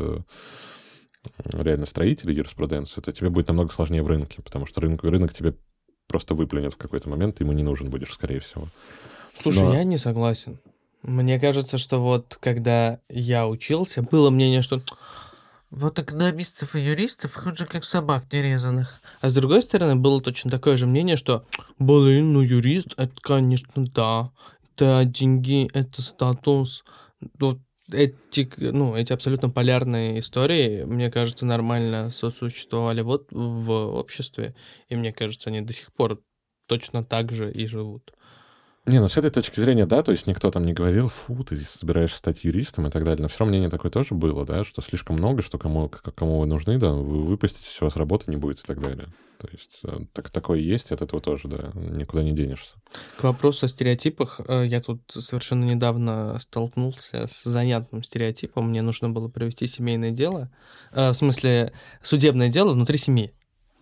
[1.53, 5.55] реально строители юриспруденцию, то тебе будет намного сложнее в рынке, потому что рынок, рынок тебе
[6.07, 8.67] просто выплюнет в какой-то момент, ты ему не нужен будешь, скорее всего.
[9.41, 10.59] Слушай, Но- я не согласен.
[11.01, 14.81] Мне кажется, что вот когда я учился, было мнение, что
[15.69, 19.01] вот экономистов и юристов хуже как собак нерезанных.
[19.19, 21.45] А с другой стороны, было точно такое же мнение, что,
[21.79, 24.31] блин, ну юрист, это, конечно, да,
[24.75, 26.85] это деньги, это статус.
[27.39, 27.59] Вот
[27.91, 34.55] эти, ну, эти абсолютно полярные истории, мне кажется, нормально сосуществовали вот в обществе,
[34.89, 36.21] и мне кажется, они до сих пор
[36.67, 38.13] точно так же и живут.
[38.85, 41.63] Не, ну с этой точки зрения, да, то есть никто там не говорил, фу, ты
[41.63, 44.81] собираешься стать юристом и так далее, но все равно мнение такое тоже было, да, что
[44.81, 48.59] слишком много, что кому, кому вы нужны, да, вы выпустите, все, с работы не будет
[48.59, 49.07] и так далее.
[49.37, 52.75] То есть э, так, такое есть, от этого тоже, да, никуда не денешься.
[53.17, 58.69] К вопросу о стереотипах, э, я тут совершенно недавно столкнулся с занятным стереотипом.
[58.69, 60.49] Мне нужно было провести семейное дело,
[60.91, 63.33] э, в смысле судебное дело внутри семьи,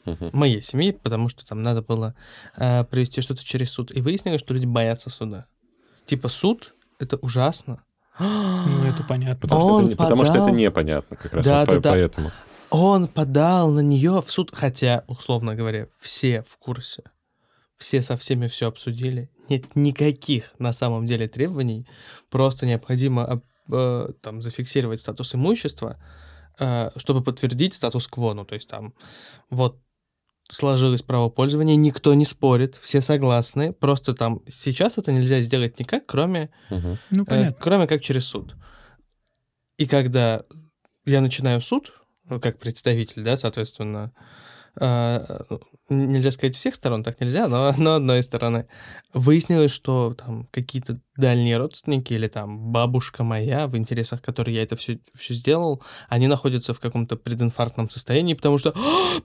[0.06, 0.30] Мгм.
[0.34, 2.16] моей семьи, потому что там надо было
[2.58, 3.92] э, провести что-то через суд.
[3.92, 5.46] И выяснилось, что люди боятся суда.
[6.06, 7.84] Типа суд— это ужасно.
[8.20, 9.40] Ну, это понятно.
[9.42, 11.82] Потому, что это, не- потому что это подал- непонятно, как раз Да, вот да, по-
[11.82, 11.92] да.
[11.92, 12.32] поэтому.
[12.70, 17.04] Он подал на нее в суд, хотя, условно говоря, все в курсе.
[17.78, 19.30] Все со всеми все обсудили.
[19.50, 21.88] Нет никаких на самом деле требований.
[22.30, 25.98] Просто необходимо об- э, там зафиксировать статус имущества,
[26.60, 28.34] э, чтобы подтвердить статус-кво.
[28.34, 28.94] Ну, то есть там
[29.50, 29.80] вот
[30.52, 33.74] сложилось право пользования, никто не спорит, все согласны.
[33.74, 36.98] Просто там сейчас это нельзя сделать никак, кроме Мгм.
[37.10, 38.56] Ну, Э, кроме как через суд.
[39.78, 40.44] И когда
[41.06, 41.94] я начинаю суд,
[42.26, 44.12] ну, как представитель, да, соответственно,
[44.80, 45.20] э,
[45.90, 48.68] нельзя сказать всех сторон, так нельзя, но, но одной стороны,
[49.14, 54.76] выяснилось, что там какие-то дальние родственники или там бабушка моя, в интересах которой я это
[54.76, 59.22] все, все сделал, они находятся в каком-то прединфарктном состоянии, потому что «А!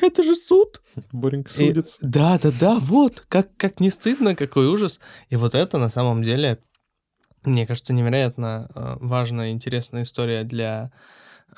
[0.00, 0.82] Это же суд!
[1.12, 1.96] Боренька И- судится.
[2.00, 5.00] Да, да, да, вот, как, как не стыдно, какой ужас.
[5.28, 6.58] И вот это на самом деле,
[7.44, 10.92] мне кажется, невероятно э, важная, интересная история для,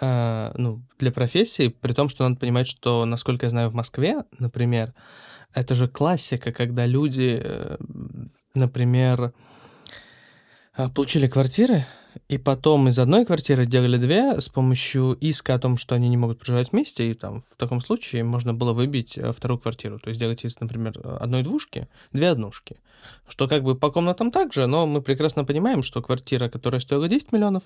[0.01, 4.25] э, ну, для профессии, при том, что надо понимать, что, насколько я знаю, в Москве,
[4.39, 4.95] например,
[5.55, 7.77] это же классика, когда люди, э,
[8.55, 9.33] например,
[10.95, 11.87] получили квартиры,
[12.29, 16.17] и потом из одной квартиры делали две с помощью иска о том, что они не
[16.17, 19.99] могут проживать вместе, и там в таком случае можно было выбить э, вторую квартиру.
[19.99, 22.77] То есть делать из, например, одной двушки, две однушки.
[23.29, 27.09] Что как бы по комнатам так же, но мы прекрасно понимаем, что квартира, которая стоила
[27.09, 27.65] 10 миллионов,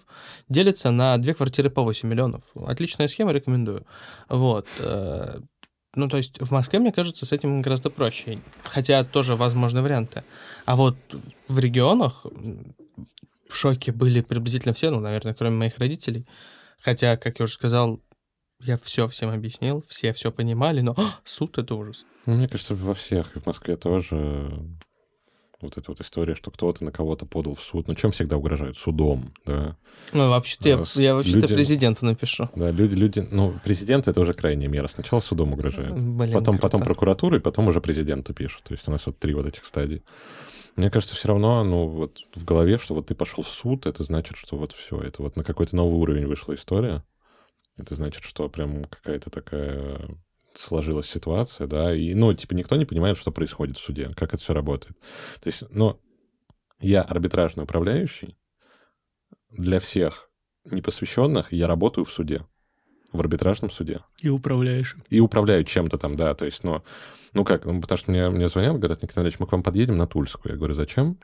[0.49, 2.43] делится на две квартиры по 8 миллионов.
[2.55, 3.87] Отличная схема, рекомендую.
[4.29, 4.67] Вот.
[4.79, 5.41] э,
[5.95, 8.39] Ну, то есть в Москве, мне кажется, с этим гораздо проще.
[8.63, 10.23] Хотя тоже возможны варианты.
[10.65, 10.97] А вот
[11.49, 12.27] в регионах
[13.51, 16.27] в шоке были приблизительно все, ну, наверное, кроме моих родителей.
[16.83, 18.01] Хотя, как я уже сказал,
[18.61, 22.05] я все всем объяснил, все все понимали, но «А, суд это ужас.
[22.27, 24.51] Ну, мне кажется, во всех, и в Москве тоже
[25.61, 27.87] вот эта вот история, что кто-то на кого-то подал в суд.
[27.87, 28.79] Ну, чем всегда угрожают?
[28.79, 29.77] Судом, да.
[30.15, 32.49] Ну, вообще-то я, А, с- я вообще-то люди- президенту напишу.
[32.57, 34.89] Да, люди, люди, ну, президент это уже крайняя мера.
[34.89, 36.63] Сначала судом угрожают, Блин, потом, круто.
[36.63, 38.63] потом прокуратура, и потом уже президенту пишут.
[38.65, 40.03] То есть у нас вот три вот этих стадии.
[40.81, 44.03] Мне кажется, все равно, ну, вот в голове, что вот ты пошел в суд, это
[44.03, 47.05] значит, что вот все, это вот на какой-то новый уровень вышла история.
[47.77, 50.09] Это значит, что прям какая-то такая
[50.55, 54.43] сложилась ситуация, да, и, ну, типа, никто не понимает, что происходит в суде, как это
[54.43, 54.97] все работает.
[55.43, 56.01] То есть, ну,
[56.81, 58.39] я арбитражный управляющий,
[59.51, 60.31] для всех
[60.65, 62.47] непосвященных я работаю в суде,
[63.13, 64.01] в арбитражном суде.
[64.23, 64.97] И управляешь.
[65.09, 66.83] И управляю чем-то там, да, то есть, ну,
[67.33, 69.97] ну как, ну, потому что мне, мне звонят, говорят, Никита Андреевич, мы к вам подъедем
[69.97, 70.53] на Тульскую.
[70.53, 71.19] Я говорю, зачем?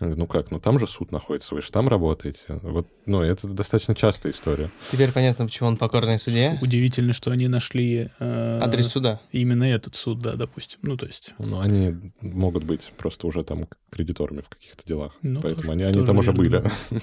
[0.00, 2.38] Я говорю, ну как, ну там же суд находится, вы же там работаете.
[2.62, 4.70] Вот, ну, это достаточно частая история.
[4.92, 6.56] Теперь понятно, почему он покорный судья.
[6.62, 9.20] Удивительно, что они нашли э, Адрес суда.
[9.32, 10.78] именно этот суд, да, допустим.
[10.82, 11.34] Ну, то есть...
[11.38, 15.16] Ну, они могут быть просто уже там кредиторами в каких-то делах.
[15.22, 17.02] Ну, Поэтому тоже- они, они тоже там уже верно, были.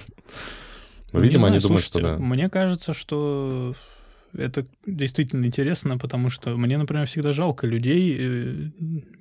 [1.12, 2.18] Ну, Видимо, они думают, что да.
[2.18, 3.74] Мне кажется, что
[4.32, 8.70] это действительно интересно, потому что мне, например, всегда жалко людей э,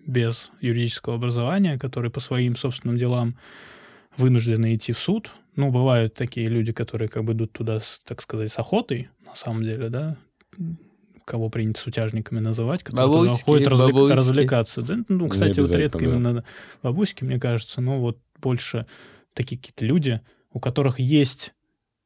[0.05, 3.37] без юридического образования, которые по своим собственным делам
[4.17, 5.31] вынуждены идти в суд.
[5.55, 9.35] Ну, бывают такие люди, которые как бы идут туда, с, так сказать, с охотой, на
[9.35, 10.17] самом деле, да,
[11.25, 14.81] кого принято сутяжниками называть, которые туда Бабуськи, ходят развлек- развлекаться.
[14.81, 14.97] Да?
[15.09, 16.05] Ну, кстати, вот редко да.
[16.05, 16.43] именно
[16.83, 18.85] бабуськи, мне кажется, но вот больше
[19.33, 20.21] такие какие-то люди,
[20.53, 21.54] у которых есть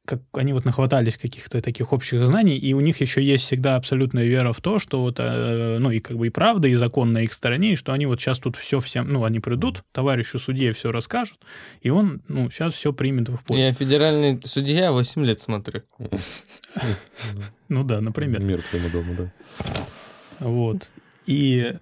[0.06, 4.24] как они вот нахватались каких-то таких общих знаний, и у них еще есть всегда абсолютная
[4.24, 7.18] вера в то, что вот, э, ну, и как бы и правда, и закон на
[7.18, 10.72] их стороне, и что они вот сейчас тут все всем, ну, они придут, товарищу судье
[10.72, 11.38] все расскажут,
[11.80, 13.62] и он, ну, сейчас все примет в их пользу.
[13.62, 15.82] Я федеральный судья 8 лет смотрю.
[17.68, 18.40] Ну да, например.
[18.40, 19.32] Мир твоему дому, да.
[20.40, 20.90] Вот.
[21.26, 21.74] И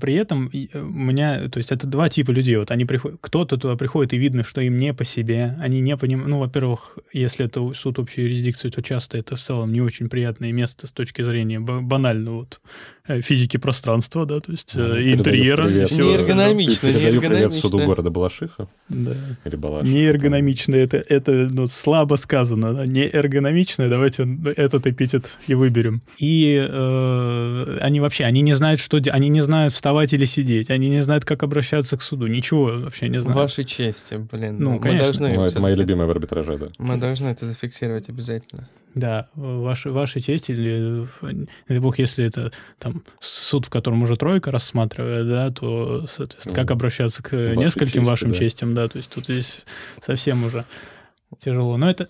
[0.00, 2.56] при этом и, э, у меня, то есть это два типа людей.
[2.56, 5.56] Вот они приходят, кто-то туда приходит, и видно, что им не по себе.
[5.60, 6.28] Они не понимают.
[6.28, 10.52] Ну, во-первых, если это суд общей юрисдикции, то часто это в целом не очень приятное
[10.52, 12.60] место с точки зрения ба- банально вот
[13.06, 15.64] э, физики пространства, да, то есть э, и передаю интерьера.
[15.64, 15.88] и привет.
[15.90, 16.48] всего Не остального.
[16.48, 17.60] эргономично, не Передаю привет эргономично.
[17.60, 18.68] суду города Балашиха.
[18.88, 19.12] Да.
[19.44, 19.92] Или Балашиха.
[19.94, 22.74] Не эргономично, это, это ну, слабо сказано.
[22.74, 22.86] Да?
[22.86, 26.02] Не эргономично, давайте этот эпитет и выберем.
[26.18, 30.88] И э, они вообще, они не знают, что они не знают вставать или сидеть, они
[30.88, 33.36] не знают, как обращаться к суду, ничего вообще не знают.
[33.36, 34.56] Вашей чести, блин.
[34.58, 35.04] Ну, мы конечно.
[35.04, 36.66] должны Ну, это мои любимые в арбитраже, да.
[36.78, 38.68] Мы должны это зафиксировать обязательно.
[38.96, 41.06] Да, ваши, ваши честь или,
[41.68, 46.64] дай бог, если это там суд, в котором уже тройка рассматривает, да, то, соответственно, как
[46.64, 46.72] Мгм.
[46.72, 48.34] обращаться к Вашей нескольким чести, вашим да.
[48.34, 49.64] честям, да, то есть тут здесь
[50.04, 50.64] совсем уже
[51.38, 51.76] тяжело.
[51.76, 52.08] Но это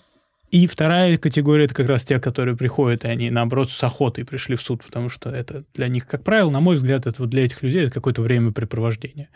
[0.51, 4.57] и вторая категория это как раз те, которые приходят, и они, наоборот, с охотой пришли
[4.57, 7.45] в суд, потому что это для них, как правило, на мой взгляд, это вот для
[7.45, 9.29] этих людей это какое-то времяпрепровождение.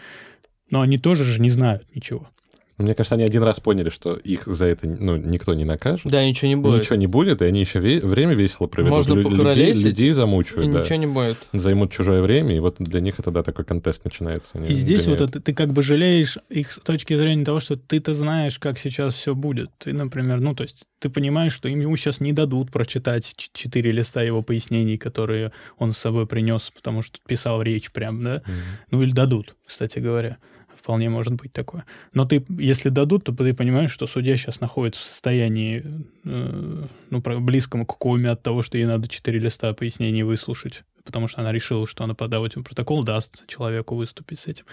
[0.71, 2.29] Но они тоже же не знают ничего.
[2.79, 6.11] Мне кажется, они один раз поняли, что их за это ну, никто не накажет.
[6.11, 6.81] Да, ничего не будет.
[6.81, 8.93] Ничего не будет, и они еще ве- время весело проведут.
[8.97, 10.81] Можно Лю- людей, людей И замучают, да.
[10.83, 11.37] ничего не будет.
[11.53, 14.51] Займут чужое время, и вот для них это, да, такой контест начинается.
[14.55, 15.37] Они И здесь вот гоняют.
[15.37, 19.15] это, ты как бы жалеешь их с точки зрения того, что ты-то знаешь, как сейчас
[19.15, 19.71] все будет.
[19.79, 23.91] Ты, например, ну, то есть ты понимаешь, что им ему сейчас не дадут прочитать четыре
[23.91, 28.43] листа его пояснений, которые он с собой принес, потому что писал речь прям, да?
[28.47, 28.55] Мгм.
[28.93, 30.39] Ну, или дадут, кстати говоря.
[30.83, 31.85] Вполне может быть такое.
[32.13, 35.85] Но ты, если дадут, то ты понимаешь, что судья сейчас находится в состоянии,
[36.25, 41.29] э, ну, близкому к коме от того, что ей надо четыре листа пояснений выслушать, потому
[41.29, 44.65] что она решила, что она подавать им протокол даст человеку выступить с этим.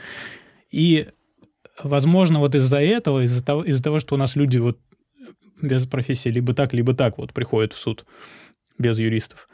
[0.72, 1.10] И,
[1.84, 4.80] возможно, вот из-за этого, из-за того, из-за того, что у нас люди вот
[5.62, 8.08] без профессии либо так, либо так вот приходят в суд
[8.80, 9.48] без юристов,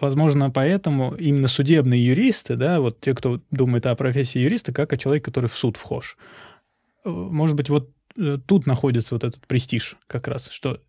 [0.00, 4.96] возможно, поэтому именно судебные юристы, да, вот те, кто думает о профессии юриста, как о
[4.96, 6.16] человеке, который в суд вхож.
[7.04, 10.80] Э, Может быть, вот э, тут находится вот этот престиж как раз, что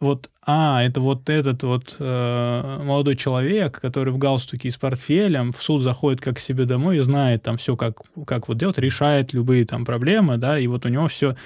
[0.00, 5.52] вот, а, это вот этот вот э, молодой человек, который в галстуке и с портфелем
[5.52, 8.78] в суд заходит как к себе домой и знает там все, как, как вот делать,
[8.78, 11.36] решает любые там проблемы, да, и вот у него все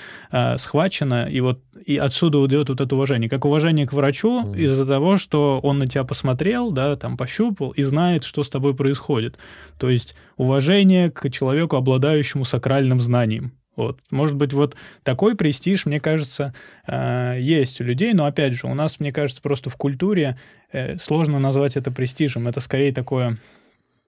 [0.56, 3.28] схвачено, и вот и отсюда идет вот это уважение.
[3.28, 4.54] Как уважение к врачу Мгм.
[4.54, 8.74] из-за того, что он на тебя посмотрел, да, там пощупал и знает, что с тобой
[8.74, 9.38] происходит.
[9.78, 13.52] То есть уважение к человеку, обладающему сакральным знанием.
[13.76, 13.98] Вот.
[14.10, 16.54] Может быть, вот такой престиж, мне кажется,
[16.86, 20.38] э, есть у людей, но опять же, у нас, мне кажется, просто в культуре
[20.72, 22.46] э, сложно назвать это престижем.
[22.48, 23.36] Это скорее такое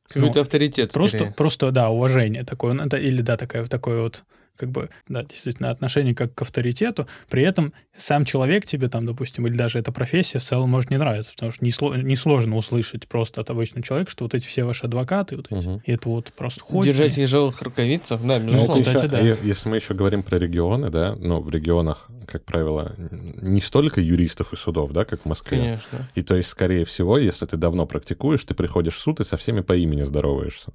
[0.08, 1.32] Какой-то Ну, авторитет просто, скорее.
[1.34, 4.24] просто, да, уважение такое, ну, это, или да, такое, такое вот
[4.56, 9.46] как бы, да, действительно, отношение как к авторитету, при этом сам человек тебе там, допустим,
[9.46, 13.40] или даже эта профессия в целом может не нравиться, потому что несло- несложно услышать просто
[13.40, 15.82] от обычного человека, что вот эти все ваши адвокаты, вот эти, Мгм.
[15.84, 16.94] и это вот просто ходят.
[16.94, 18.80] Держать ежовых рукавицах, да, Ну, безусловно.
[18.82, 19.46] это кстати, еще- да.
[19.46, 24.52] Если мы еще говорим про регионы, да, ну, в регионах, как правило, не столько юристов
[24.52, 25.58] и судов, да, как в Москве.
[25.58, 26.08] Конечно.
[26.14, 29.36] И то есть, скорее всего, если ты давно практикуешь, ты приходишь в суд и со
[29.36, 30.72] всеми по имени здороваешься.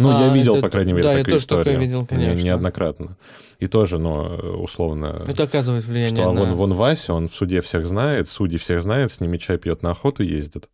[0.00, 1.80] Ну, А, я видел, это- по крайней мере, да, я такую тоже такое историю.
[1.80, 2.42] видел, Не- конечно.
[2.42, 3.16] Неоднократно.
[3.58, 4.22] И тоже, ну,
[4.62, 6.40] условно, Это оказывает влияние что а на...
[6.40, 9.82] вон, вон Вася, он в суде всех знает, судьи всех знает, с ними чай пьет
[9.82, 10.70] на охоту ездит.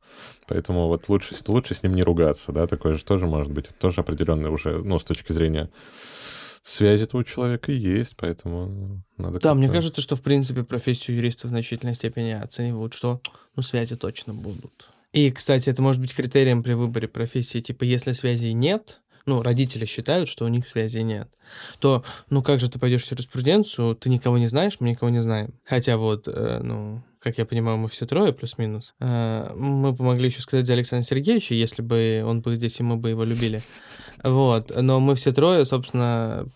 [0.47, 3.65] Поэтому вот лучше, лучше с ним не ругаться, да, такое же тоже может быть.
[3.67, 5.69] Это тоже определенно уже, ну, с точки зрения
[6.63, 11.51] связи-то у человека есть, поэтому надо Да, мне кажется, что, в принципе, профессию юриста в
[11.51, 13.21] значительной степени оценивают, что,
[13.55, 14.89] ну, связи точно будут.
[15.13, 17.61] И, кстати, это может быть критерием при выборе профессии.
[17.61, 21.29] Типа, если связей нет, ну, родители считают, что у них связи нет,
[21.81, 25.23] то, ну, как же ты пойдешь в юриспруденцию, ты никого не знаешь, мы никого не
[25.23, 25.53] знаем.
[25.65, 28.95] Хотя вот, э, ну, как я понимаю, мы все трое, плюс-минус.
[29.01, 32.97] Э, мы помогли еще сказать за Александра Сергеевича, если бы он был здесь, и мы
[32.97, 33.61] бы его любили.
[34.23, 34.71] Вот.
[34.81, 36.47] Но мы все трое, собственно,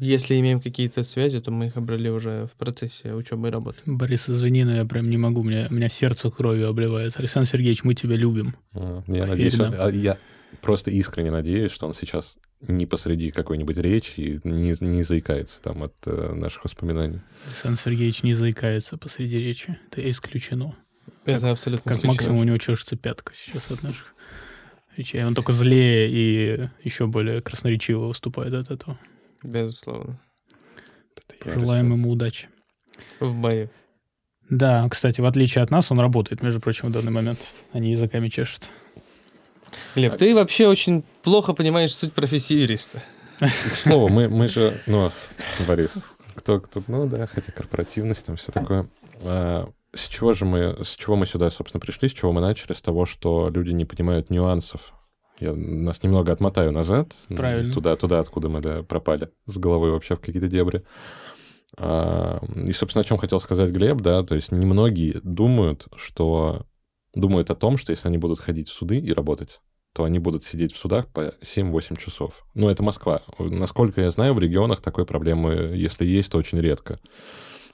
[0.00, 3.78] если имеем какие-то связи, то мы их обрели уже в процессе учебы и работы.
[3.84, 7.18] Борис, извини, но я прям не могу, у меня, у меня сердце кровью обливается.
[7.18, 8.54] Александр Сергеевич, мы тебя любим.
[8.72, 10.16] А, Я надеюсь, он- а, я
[10.62, 15.82] просто искренне надеюсь, что он сейчас не посреди какой-нибудь речи и не, не заикается там
[15.82, 17.20] от э, наших воспоминаний.
[17.46, 19.78] Александр Сергеевич не заикается посреди речи.
[19.90, 20.76] Это исключено.
[21.24, 22.12] Это абсолютно Как исключено.
[22.12, 24.14] максимум у него чешется пятка сейчас от наших
[24.96, 25.24] речей.
[25.24, 28.98] Он только злее и еще более красноречиво выступает от этого.
[29.42, 30.20] Безусловно.
[31.44, 32.48] Желаем ему удачи.
[33.18, 33.70] В бою.
[34.50, 37.38] Да, кстати, в отличие от нас, он работает, между прочим, в данный момент.
[37.72, 38.70] Они языками чешут.
[39.94, 43.02] Глеб, ты вообще очень плохо понимаешь суть профессии юриста.
[43.38, 45.10] К слову, мы, мы же, ну,
[45.66, 46.04] Борис,
[46.34, 48.88] кто, кто, ну да, хотя корпоративность, там все такое.
[49.22, 52.74] А, с чего же мы, с чего мы сюда, собственно, пришли, с чего мы начали?
[52.74, 54.92] С того, что люди не понимают нюансов.
[55.38, 57.14] Я нас немного отмотаю назад.
[57.28, 57.72] Правильно.
[57.72, 60.84] Туда, туда, откуда мы да, пропали с головой вообще в какие-то дебри.
[61.78, 66.66] А, и, собственно, о чем хотел сказать Глеб, да, то есть немногие думают, что
[67.14, 69.60] думают о том, что если они будут ходить в суды и работать,
[69.92, 72.46] то они будут сидеть в судах по 7-8 часов.
[72.54, 73.22] Ну, это Москва.
[73.38, 77.00] Насколько я знаю, в регионах такой проблемы, если есть, то очень редко.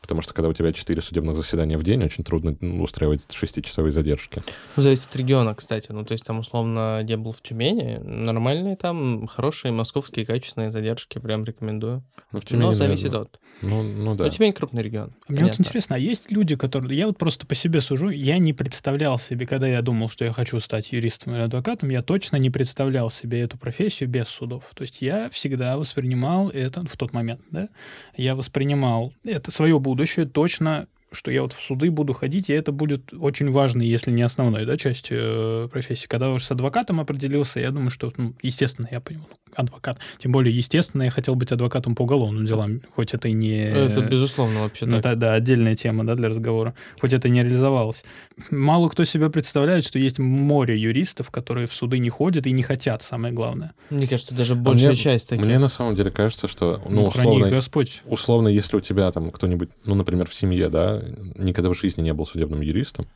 [0.00, 3.92] Потому что когда у тебя 4 судебных заседания в день, очень трудно ну, устраивать 6-часовые
[3.92, 4.40] задержки.
[4.76, 5.92] Ну, зависит от региона, кстати.
[5.92, 11.18] Ну, то есть там, условно, где был в Тюмени, нормальные там, хорошие московские качественные задержки,
[11.18, 12.04] прям рекомендую.
[12.32, 13.40] Ну, в Тюмени, Но зависит наверное, от.
[13.62, 14.24] Ну, ну да.
[14.24, 15.14] Ну, Тюмень крупный регион.
[15.28, 15.62] Мне вот понятно.
[15.62, 16.96] интересно, а есть люди, которые...
[16.96, 20.32] Я вот просто по себе сужу, я не представлял себе, когда я думал, что я
[20.32, 24.64] хочу стать юристом или адвокатом, я точно не представлял себе эту профессию без судов.
[24.74, 27.68] То есть я всегда воспринимал это в тот момент, да,
[28.16, 32.72] я воспринимал это свое будущее точно что я вот в суды буду ходить, и это
[32.72, 36.08] будет очень важной, если не основной, да, частью э, профессии.
[36.08, 39.98] Когда уж с адвокатом определился, я думаю, что, ну, естественно, я понимаю, адвокат.
[40.18, 43.56] Тем более, естественно, я хотел быть адвокатом по уголовным делам, хоть это и не...
[43.64, 45.02] Это, безусловно, вообще Ну, так.
[45.02, 46.74] да, да, отдельная тема, да, для разговора.
[47.00, 48.04] Хоть это и не реализовалось.
[48.50, 52.62] Мало кто себе представляет, что есть море юристов, которые в суды не ходят и не
[52.62, 53.72] хотят, самое главное.
[53.90, 55.44] Мне кажется, даже большая А мне- часть таких.
[55.44, 58.02] Мне на самом деле кажется, что, ну, Ну, условно, Господь.
[58.06, 61.02] условно, если у тебя там кто-нибудь, ну, например, в семье, да,
[61.36, 63.06] никогда в жизни не был судебным юристом,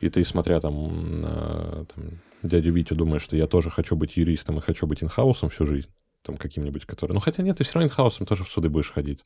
[0.00, 2.04] и ты, смотря там на там,
[2.42, 5.88] дядю Витю, думаешь, что я тоже хочу быть юристом и хочу быть инхаусом всю жизнь,
[6.22, 7.12] там каким-нибудь, который...
[7.12, 9.24] Ну, хотя нет, ты все равно инхаусом тоже в суды будешь ходить.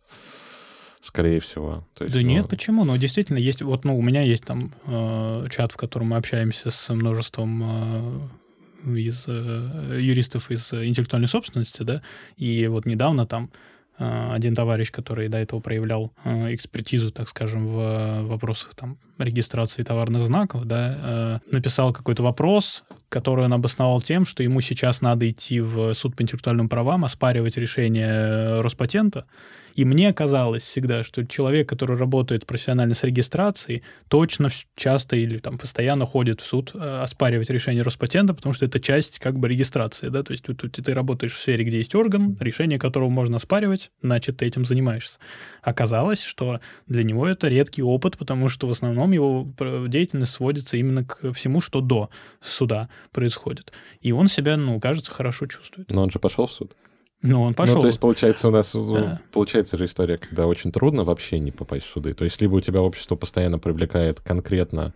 [1.02, 1.86] Скорее всего.
[1.94, 2.84] То есть, Да ну, нет, почему?
[2.84, 3.62] Ну, действительно, есть...
[3.62, 8.28] Вот, ну, у меня есть там э, чат, в котором мы общаемся с множеством
[8.84, 12.02] э, из э, юристов из э, интеллектуальной собственности, да,
[12.36, 13.50] и вот недавно там
[14.00, 19.82] один товарищ, который до этого проявлял э, экспертизу, так скажем, в э, вопросах там регистрации
[19.82, 25.28] товарных знаков, да, э, написал какой-то вопрос, который он обосновал тем, что ему сейчас надо
[25.28, 29.26] идти в суд по интеллектуальным правам, оспаривать решение э, Роспатента,
[29.80, 35.56] и мне казалось всегда, что человек, который работает профессионально с регистрацией, точно часто или там
[35.56, 40.08] постоянно ходит в суд э, оспаривать решение Роспатента, потому что это часть как бы регистрации,
[40.08, 43.90] да, то есть тут ты работаешь в сфере, где есть орган, решение которого можно оспаривать,
[44.02, 45.18] значит, ты этим занимаешься.
[45.62, 49.48] Оказалось, что для него это редкий опыт, потому что в основном его
[49.88, 52.10] деятельность сводится именно к всему, что до
[52.42, 53.72] суда происходит.
[54.02, 55.90] И он себя, ну, кажется, хорошо чувствует.
[55.90, 56.76] Но он же пошел в суд.
[57.22, 57.74] Ну, он пошел.
[57.76, 59.20] Ну, то есть, получается, у нас ну, Да.
[59.32, 62.14] получается же история, когда очень трудно вообще не попасть в суды.
[62.14, 64.94] То есть, либо у тебя общество постоянно привлекает конкретно,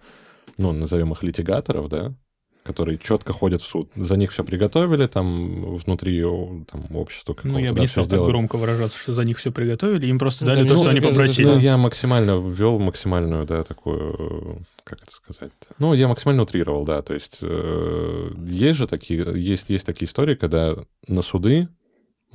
[0.57, 2.15] ну, назовем их литигаторов, да,
[2.63, 3.91] которые четко ходят в суд.
[3.95, 6.23] За них все приготовили, там, внутри
[6.67, 8.31] там, общества Ну, я бы не стал так сделали.
[8.31, 10.91] громко выражаться, что за них все приготовили, им просто Ну, дали да, то, мне что
[10.91, 11.45] они попросили.
[11.47, 17.03] Ну, я максимально ввел максимальную, да, такую, как это сказать Ну, я максимально утрировал, да.
[17.03, 20.75] То есть э, есть же такие, есть, есть такие истории, когда
[21.07, 21.69] на суды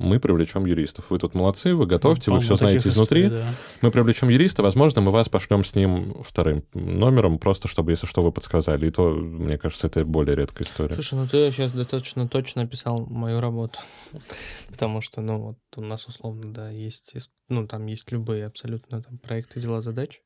[0.00, 1.06] мы привлечем юристов.
[1.10, 3.24] Вы тут молодцы, вы готовьте, вы Полно все знаете изнутри.
[3.24, 3.54] историй, да.
[3.82, 8.22] Мы привлечем юриста, возможно, мы вас пошлем с ним вторым номером, просто чтобы, если что,
[8.22, 8.86] вы подсказали.
[8.86, 10.94] И то, мне кажется, это более редкая история.
[10.94, 13.78] Слушай, ну ты сейчас достаточно точно описал мою работу.
[14.68, 17.14] Потому что, ну, вот у нас условно, да, есть,
[17.48, 20.20] ну, там есть любые абсолютно там проекты, дела, задачи,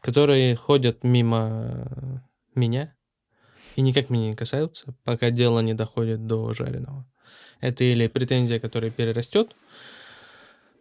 [0.00, 2.22] которые ходят мимо
[2.54, 2.94] меня
[3.74, 7.06] и никак меня не касаются, пока дело не доходит до жареного.
[7.60, 9.54] Это или претензия, которая перерастет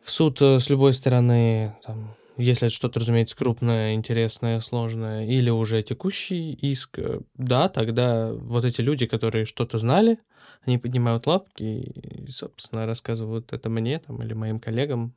[0.02, 5.50] в суд э, с любой стороны, там, если это что-то, разумеется, крупное, интересное, сложное, или
[5.50, 10.20] уже текущий иск, э, да, тогда вот эти люди, которые что-то знали,
[10.66, 15.14] они поднимают лапки и, собственно, рассказывают это мне там, или моим коллегам,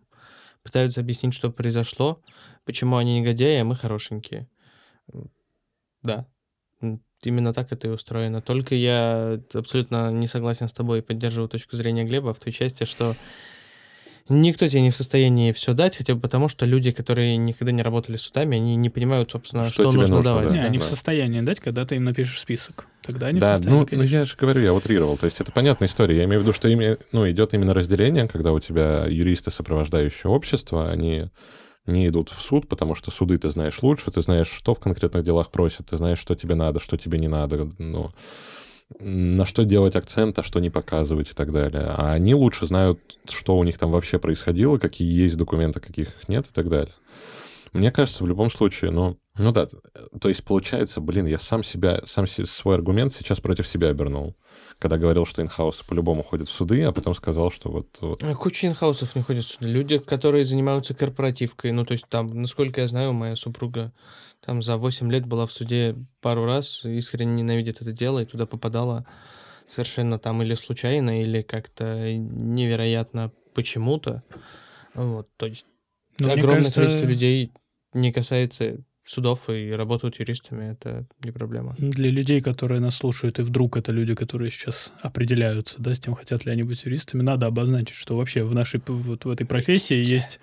[0.63, 2.21] пытаются объяснить, что произошло,
[2.65, 4.49] почему они негодяи, а мы хорошенькие.
[6.03, 6.27] Да,
[7.23, 8.41] именно так это и устроено.
[8.41, 12.85] Только я абсолютно не согласен с тобой и поддерживаю точку зрения Глеба в той части,
[12.85, 13.15] что
[14.29, 17.83] никто тебе не в состоянии все дать, хотя бы потому, что люди, которые никогда не
[17.83, 20.49] работали судами, они не понимают, собственно, что, что нужно, нужно давать.
[20.49, 20.55] Да.
[20.55, 20.85] Не, они да.
[20.85, 22.87] в состоянии дать, когда ты им напишешь список.
[23.03, 24.15] Тогда они да, в состоянии, ну, конечно.
[24.15, 25.17] ну я же говорю, я утрировал.
[25.17, 26.19] То есть это понятная история.
[26.19, 30.31] Я имею в виду, что ими, ну, идет именно разделение, когда у тебя юристы, сопровождающие
[30.31, 31.27] общество, они
[31.87, 35.25] не идут в суд, потому что суды ты знаешь лучше, ты знаешь, что в конкретных
[35.25, 37.71] делах просят, ты знаешь, что тебе надо, что тебе не надо.
[37.79, 38.13] Ну,
[39.01, 41.85] на что делать акцент, а что не показывать и так далее.
[41.97, 46.47] А они лучше знают, что у них там вообще происходило, какие есть документы, каких нет
[46.47, 46.95] и так далее.
[47.73, 49.67] Мне кажется, в любом случае, ну, ну да,
[50.21, 54.37] то есть получается, блин, я сам себя, сам свой аргумент сейчас против себя обернул,
[54.79, 57.99] когда говорил, что инхаусы по-любому ходят в суды, а потом сказал, что вот...
[58.03, 58.23] вот...
[58.23, 59.69] А куча инхаусов не ходят в суды.
[59.69, 63.93] Люди, которые занимаются корпоративкой, ну, то есть там, насколько я знаю, моя супруга
[64.45, 68.45] там за 8 лет была в суде пару раз, искренне ненавидит это дело и туда
[68.45, 69.07] попадала
[69.67, 74.23] совершенно там или случайно, или как-то невероятно почему-то.
[74.95, 75.65] Вот, то есть
[76.19, 76.81] ну, огромное кажется...
[76.81, 77.53] количество людей
[77.95, 81.75] не касается судов и работают юристами, это не проблема.
[81.79, 86.15] Для людей, которые нас слушают, и вдруг это люди, которые сейчас определяются, да, с тем,
[86.15, 89.97] хотят ли они быть юристами, надо обозначить, что вообще в нашей вот в этой профессии
[89.97, 90.39] есть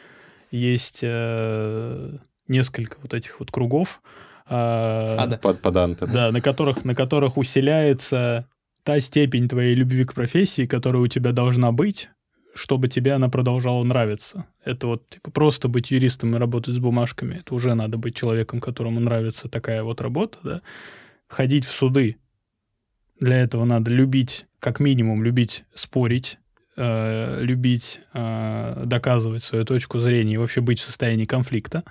[0.51, 4.01] есть э, несколько вот этих вот кругов.
[4.49, 5.39] Да.
[5.43, 6.07] Под, поданты.
[6.07, 8.49] Да, на которых, на которых усиляется
[8.83, 12.09] та степень твоей любви к профессии, которая у тебя должна быть,
[12.53, 14.45] чтобы тебе она продолжала нравиться.
[14.63, 18.59] Это вот типа, просто быть юристом и работать с бумажками, это уже надо быть человеком,
[18.59, 20.61] которому нравится такая вот работа, да.
[21.27, 22.17] Ходить в суды.
[23.19, 26.39] Для этого надо любить, как минимум, любить спорить,
[26.75, 31.83] э, любить э, доказывать свою точку зрения и вообще быть в состоянии конфликта.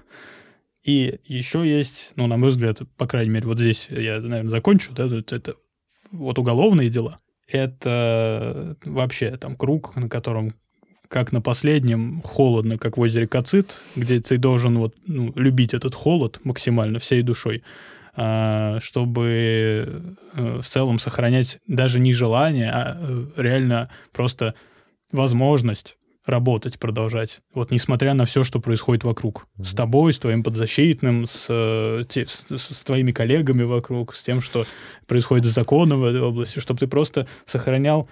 [0.82, 4.92] И еще есть, ну, на мой взгляд, по крайней мере, вот здесь я, наверное, закончу,
[4.92, 5.54] да, это
[6.10, 7.20] вот уголовные дела.
[7.48, 10.52] Это вообще там круг, на котором
[11.08, 15.94] как на последнем, холодно, как в озере Кацит, где ты должен вот, ну, любить этот
[15.94, 17.62] холод максимально всей душой,
[18.14, 24.54] а, чтобы э, в целом сохранять даже не желание, а э, реально просто
[25.12, 25.97] возможность
[26.28, 27.40] работать, продолжать.
[27.54, 29.46] Вот несмотря на все, что происходит вокруг.
[29.58, 29.64] Mm-hmm.
[29.64, 34.40] С тобой, с твоим подзащитным, с, э, те, с, с твоими коллегами вокруг, с тем,
[34.40, 34.64] что
[35.06, 38.08] происходит законом в этой области, чтобы ты просто сохранял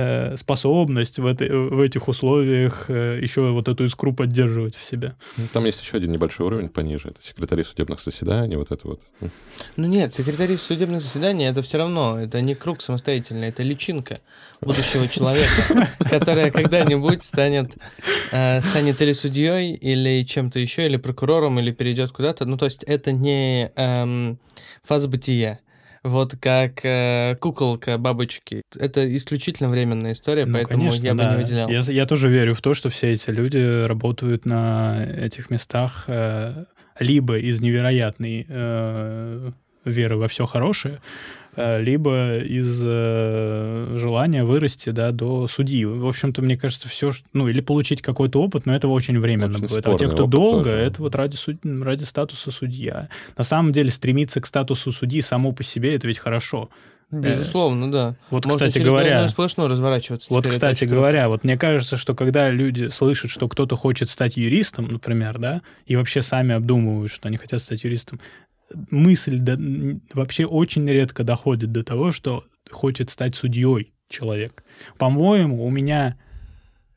[0.00, 5.14] Э, способность в, этой, в этих условиях э, еще вот эту искру поддерживать в себе.
[5.36, 7.08] Ну, там есть еще один небольшой уровень пониже.
[7.10, 9.02] Это секретари судебных заседаний, вот это вот.
[9.76, 14.20] Ну нет, секретари судебных заседаний это все равно, это не круг самостоятельный, это личинка
[14.62, 17.76] будущего человека, которая когда-нибудь станет,
[18.32, 22.46] э, станет или судьей, или чем-то еще, или прокурором, или перейдет куда-то.
[22.46, 24.38] Ну то есть это не эм,
[24.82, 25.60] фаза бытия
[26.02, 28.62] вот как э, куколка бабочки.
[28.78, 31.68] Это исключительно временная история, ну, поэтому конечно, я бы не выделял.
[31.68, 36.64] Я, я тоже верю в то, что все эти люди работают на этих местах э,
[36.98, 39.52] либо из невероятной э,
[39.84, 41.00] веры во все хорошее,
[41.56, 45.84] Э, либо из э, желания вырасти да, до судьи.
[45.84, 49.66] В общем-то, мне кажется, все, ну, или получить какой-то опыт, но это очень временно очень
[49.66, 49.86] будет.
[49.86, 50.76] А те, кто долго, тоже.
[50.76, 51.58] это вот ради, суд...
[51.64, 53.08] ради статуса судья.
[53.36, 56.70] На самом деле, стремиться к статусу судьи само по себе, это ведь хорошо.
[57.10, 58.14] Безусловно, да.
[58.30, 60.32] Вот, Можно кстати говоря, сплошно разворачиваться.
[60.32, 64.86] Вот, кстати говоря, вот мне кажется, что когда люди слышат, что кто-то хочет стать юристом,
[64.86, 68.20] например, да, и вообще сами обдумывают, что они хотят стать юристом,
[68.90, 69.58] мысль до,
[70.12, 74.64] вообще очень редко доходит до того, что хочет стать судьей человек.
[74.98, 76.16] По-моему, у меня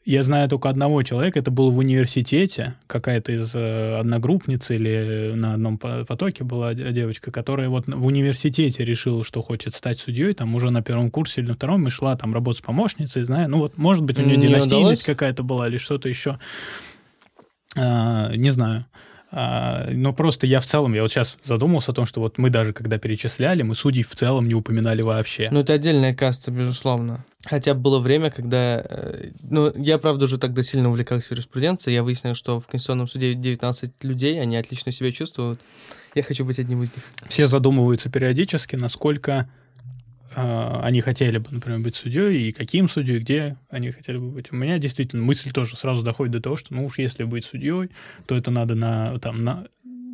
[0.05, 5.53] я знаю только одного человека, это был в университете, какая-то из э, одногруппниц или на
[5.53, 10.71] одном потоке была девочка, которая вот в университете решила, что хочет стать судьей, там уже
[10.71, 13.77] на первом курсе или на втором, и шла там работать с помощницей, знаю, ну вот,
[13.77, 16.37] может быть, у нее династийность какая-то была или что-то еще,
[17.77, 18.85] а, не знаю.
[19.35, 22.51] А, но просто я в целом, я вот сейчас задумался о том, что вот мы
[22.51, 25.49] даже когда перечисляли, мы судей в целом не упоминали вообще.
[25.51, 27.25] Ну, это отдельная каста, безусловно.
[27.43, 28.85] Хотя было время, когда...
[28.87, 31.95] Э, ну, я, правда, уже тогда сильно увлекался юриспруденцией.
[31.95, 35.59] Я выяснил, что в Конституционном суде 19 людей, они отлично себя чувствуют.
[36.13, 37.03] Я хочу быть одним из них.
[37.27, 39.49] Все задумываются периодически, насколько
[40.35, 44.51] э, они хотели бы, например, быть судьей, и каким судьей, где они хотели бы быть.
[44.51, 47.89] У меня действительно мысль тоже сразу доходит до того, что, ну уж если быть судьей,
[48.25, 49.67] то это надо на, там, на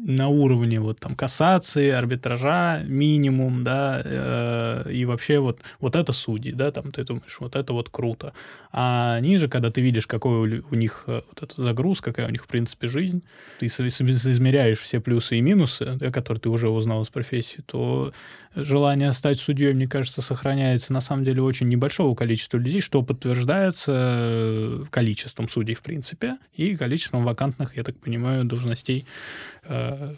[0.09, 6.51] на уровне вот там кассации, арбитража минимум, да, э, и вообще вот, вот это судьи,
[6.51, 8.33] да, там ты думаешь, вот это вот круто.
[8.71, 12.43] А ниже, когда ты видишь, какой у них э, вот эта загрузка, какая у них,
[12.43, 13.23] в принципе, жизнь,
[13.59, 18.11] ты измеряешь все плюсы и минусы, да, которые ты уже узнал из профессии, то
[18.55, 23.93] желание стать судьей, мне кажется, сохраняется на самом деле очень небольшого количества людей, что подтверждается
[23.95, 29.05] э, количеством судей, в принципе, и количеством вакантных, я так понимаю, должностей,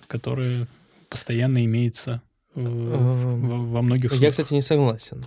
[0.08, 0.68] которые
[1.10, 2.22] постоянно имеются
[2.56, 4.24] эм, во многих судах.
[4.24, 5.26] Я, кстати, не согласен.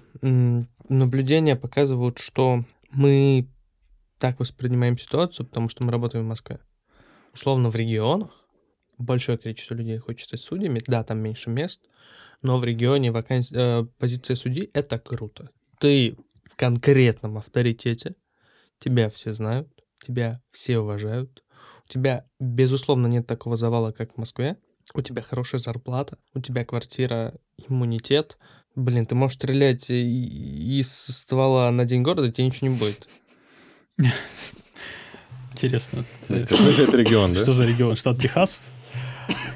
[0.89, 3.49] Наблюдения показывают, что мы
[4.19, 6.59] так воспринимаем ситуацию, потому что мы работаем в Москве.
[7.35, 8.31] Условно, в регионах
[8.99, 11.83] большое количество людей хочет стать судьями, да, там меньше мест,
[12.43, 13.51] но в регионе ваканс...
[13.53, 15.51] э, позиция судьи— это круто.
[15.81, 18.15] Ты в конкретном авторитете,
[18.79, 19.69] тебя все знают,
[20.07, 21.43] тебя все уважают,
[21.87, 24.57] у тебя, безусловно, нет такого завала, как в Москве,
[24.93, 27.35] у тебя хорошая зарплата, у тебя квартира,
[27.69, 28.37] иммунитет.
[28.77, 33.09] Блин, ты можешь стрелять из ствола на день города, тебе ничего не будет.
[35.53, 36.05] Интересно.
[36.27, 37.43] Какой это регион, да?
[37.43, 37.97] Что за регион?
[37.97, 38.61] Штат Техас?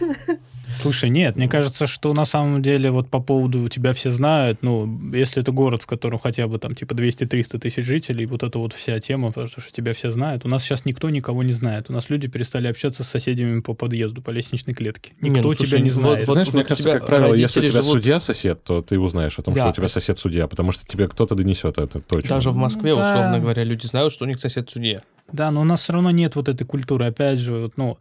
[0.83, 5.13] Слушай, нет, мне кажется, что на самом деле вот по поводу тебя все знают, ну,
[5.13, 8.73] если это город, в котором хотя бы там типа 200-300 тысяч жителей, вот эта вот
[8.73, 10.45] вся тема, потому что тебя все знают.
[10.45, 11.91] У нас сейчас никто никого не знает.
[11.91, 15.13] У нас люди перестали общаться с соседями по подъезду, по лестничной клетке.
[15.21, 16.27] Никто не, ну, слушай, тебя не знает.
[16.27, 17.97] Вот, Знаешь, вот мне кажется, как правило, если у тебя живут...
[17.99, 19.63] судья сосед, то ты узнаешь о том, да.
[19.63, 22.29] что у тебя сосед судья, потому что тебе кто-то донесет это точно.
[22.29, 23.11] Даже в Москве, да.
[23.11, 25.03] условно говоря, люди знают, что у них сосед судья.
[25.33, 27.07] Да, но у нас все равно нет вот этой культуры.
[27.07, 27.99] Опять же, вот, ну,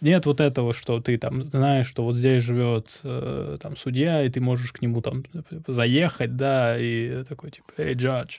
[0.00, 4.28] нет вот этого, что ты там знаешь, что вот здесь живет э, там судья, и
[4.28, 5.24] ты можешь к нему там
[5.66, 8.38] заехать, да, и такой типа, эй, джадж,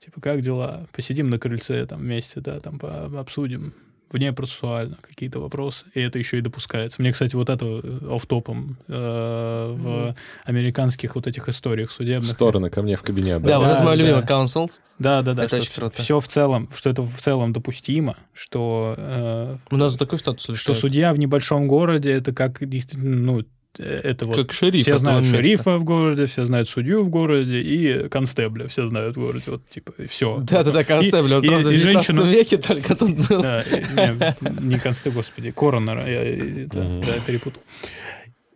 [0.00, 0.86] типа, как дела?
[0.92, 2.78] Посидим на крыльце там вместе, да, там
[3.16, 3.74] обсудим
[4.14, 7.02] вне процессуально какие-то вопросы, и это еще и допускается.
[7.02, 12.30] Мне, кстати, вот это э, офтопом э, в американских вот этих историях судебных.
[12.30, 13.42] Стороны ко мне в кабинет.
[13.42, 14.80] Да, да, вот это мой любимый councils.
[14.98, 15.44] Да, да, да.
[15.44, 16.00] Это очень круто.
[16.00, 18.94] Все в целом, что это в целом допустимо, что...
[18.96, 23.44] Э, У нас такой статус Что судья в небольшом городе, это как действительно, ну,
[23.78, 28.08] это вот как шериф все знают шерифа в городе, все знают судью в городе и
[28.08, 30.40] констебля все знают в городе, вот типа все.
[30.40, 32.26] Да, да, да, констебля, он и, правда и, в женщину...
[32.26, 33.42] веке только тут был.
[33.42, 37.62] Да, не, не констебля, господи, коронера, я, я, я перепутал.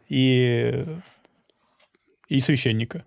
[0.08, 0.84] И
[2.28, 3.04] и священника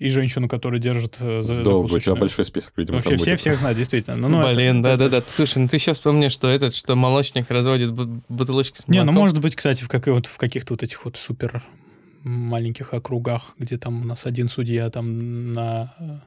[0.00, 3.58] и женщину, которая держит э, за Долго, у тебя большой список, видимо, Вообще все всех
[3.58, 4.16] знают, действительно.
[4.16, 5.22] Ну, ну, Блин, да-да-да.
[5.28, 8.94] Слушай, ну ты сейчас вспомни, что этот, что молочник разводит бутылочки с молоком.
[8.94, 11.62] Не, ну может быть, кстати, в, как, вот, в каких-то вот этих вот супер
[12.24, 16.24] маленьких округах, где там у нас один судья там на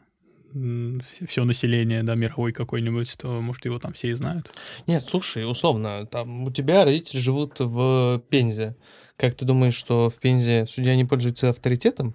[1.27, 4.51] все население, да, мировой какой-нибудь, то, может, его там все и знают.
[4.85, 8.75] Нет, слушай, условно, там у тебя родители живут в Пензе.
[9.17, 12.13] Как ты думаешь, что в Пензе судья не пользуется авторитетом?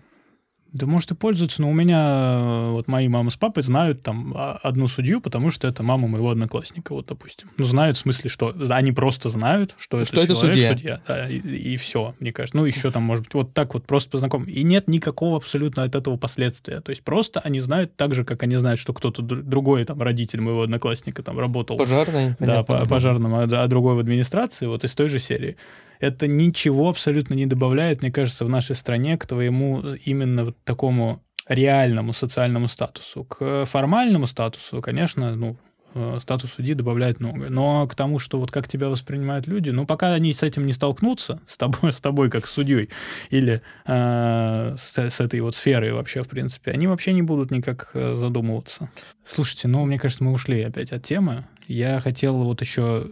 [0.73, 4.35] Да, может, и пользуются, но у меня э, вот мои мама с папой знают там
[4.37, 7.49] а, одну судью, потому что это мама моего одноклассника, вот, допустим.
[7.57, 10.73] Ну, знают в смысле, что они просто знают, что, что это, это человек, судья.
[10.73, 12.57] судья да, и, и все, мне кажется.
[12.57, 14.45] Ну, еще там, может быть, вот так вот просто познаком.
[14.45, 16.81] И нет никакого абсолютно от этого последствия.
[16.81, 20.43] То есть просто они знают так же, как они знают, что кто-то другой, там, родитель
[20.43, 21.79] моего одноклассника там работал.
[21.79, 22.37] Пожарный.
[22.39, 25.57] Да, по пожарным, а, а другой в администрации, вот из той же серии
[26.01, 30.57] это ничего абсолютно не добавляет, мне кажется, в нашей стране к твоему э, именно вот
[30.64, 33.24] такому реальному социальному статусу.
[33.24, 35.57] К формальному статусу, конечно, ну,
[35.94, 37.49] э, статус судьи добавляет много.
[37.49, 40.72] Но к тому, что вот как тебя воспринимают люди, ну, пока они с этим не
[40.72, 42.90] столкнутся, с тобой, с тобой как с судьей,
[43.30, 47.90] или э, с, с этой вот сферой вообще, в принципе, они вообще не будут никак
[47.94, 48.90] э, задумываться.
[49.24, 51.44] Слушайте, ну, мне кажется, мы ушли опять от темы.
[51.66, 53.09] Я хотел вот еще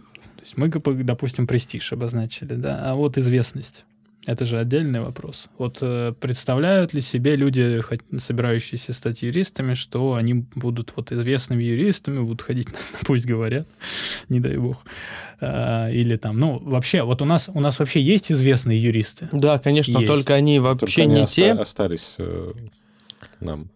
[0.47, 0.69] есть мы,
[1.03, 3.83] допустим, престиж обозначили, да, а вот известность.
[4.25, 5.47] Это же отдельный вопрос.
[5.57, 7.81] Вот э, представляют ли себе люди,
[8.17, 12.67] собирающиеся стать юристами, что они будут вот известными юристами, будут ходить,
[13.05, 13.67] пусть говорят,
[14.29, 14.83] не дай бог.
[15.39, 19.29] А, или там, ну, вообще, вот у нас, у нас вообще есть известные юристы?
[19.31, 20.07] Да, конечно, есть.
[20.07, 21.53] только они вообще только не они те...
[21.53, 22.51] остались э,
[23.39, 23.69] нам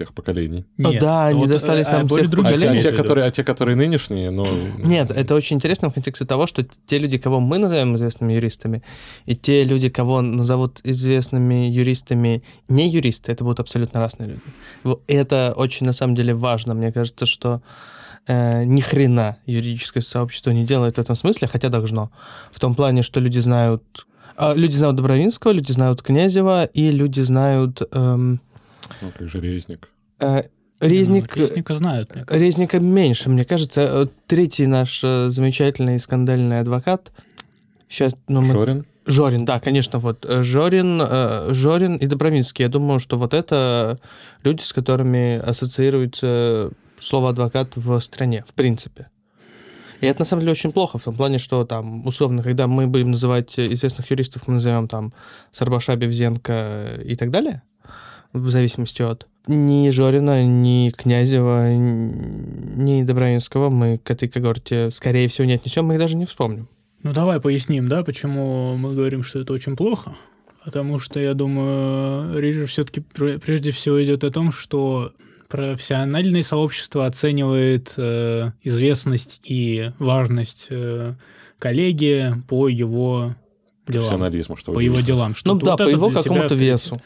[0.00, 0.64] тех поколений.
[0.78, 2.70] Нет, да, они вот, достались э, нам более другие.
[2.70, 4.46] А, а, те, которые, а те, которые нынешние, ну...
[4.78, 8.82] Нет, это очень интересно в контексте того, что те люди, кого мы называем известными юристами,
[9.26, 15.02] и те люди, кого назовут известными юристами не юристы, это будут абсолютно разные люди.
[15.06, 16.74] Это очень, на самом деле, важно.
[16.74, 17.60] Мне кажется, что
[18.26, 22.10] э, ни хрена юридическое сообщество не делает в этом смысле, хотя должно.
[22.52, 23.82] В том плане, что люди знают
[24.36, 27.82] А, люди знают Добровинского, люди знают Князева, и люди знают...
[27.92, 28.40] Эм,
[29.00, 29.88] ну, как же Резник.
[30.18, 30.42] Э,
[30.80, 31.34] Резник...
[31.36, 32.10] Ну, Резника знают.
[32.28, 33.80] Резника меньше, мне кажется.
[33.80, 37.12] Э, третий наш э, замечательный скандальный адвокат.
[37.88, 38.52] Сейчас, ну, мы...
[38.52, 38.86] Жорин?
[39.06, 41.02] Жорин, да, конечно, вот Жорин,
[41.52, 42.64] Жорин и Добровинский.
[42.64, 43.98] Я думаю, что вот это
[44.44, 49.08] люди, с которыми ассоциируется слово адвокат в стране, в принципе.
[50.00, 52.86] И это на самом деле очень плохо в том плане, что там, условно, когда мы
[52.86, 55.12] будем называть известных юристов, мы назовем там
[55.50, 57.62] Сарбаша, Бевзенко и так далее,
[58.32, 65.46] в зависимости от ни Жорина, ни Князева, ни Добровинского мы к этой когорте, скорее всего,
[65.46, 66.68] не отнесем, мы их даже не вспомним.
[67.02, 70.14] Ну, давай поясним, да, почему мы говорим, что это очень плохо.
[70.64, 75.12] Потому что, я думаю, речь все-таки прежде всего идет о том, что
[75.48, 81.14] профессиональное сообщество оценивает э, известность и важность э,
[81.58, 83.34] коллеги по его
[83.88, 84.56] делам.
[84.56, 85.34] Что по его делам.
[85.34, 86.98] Что ну да, по его какому-то весу.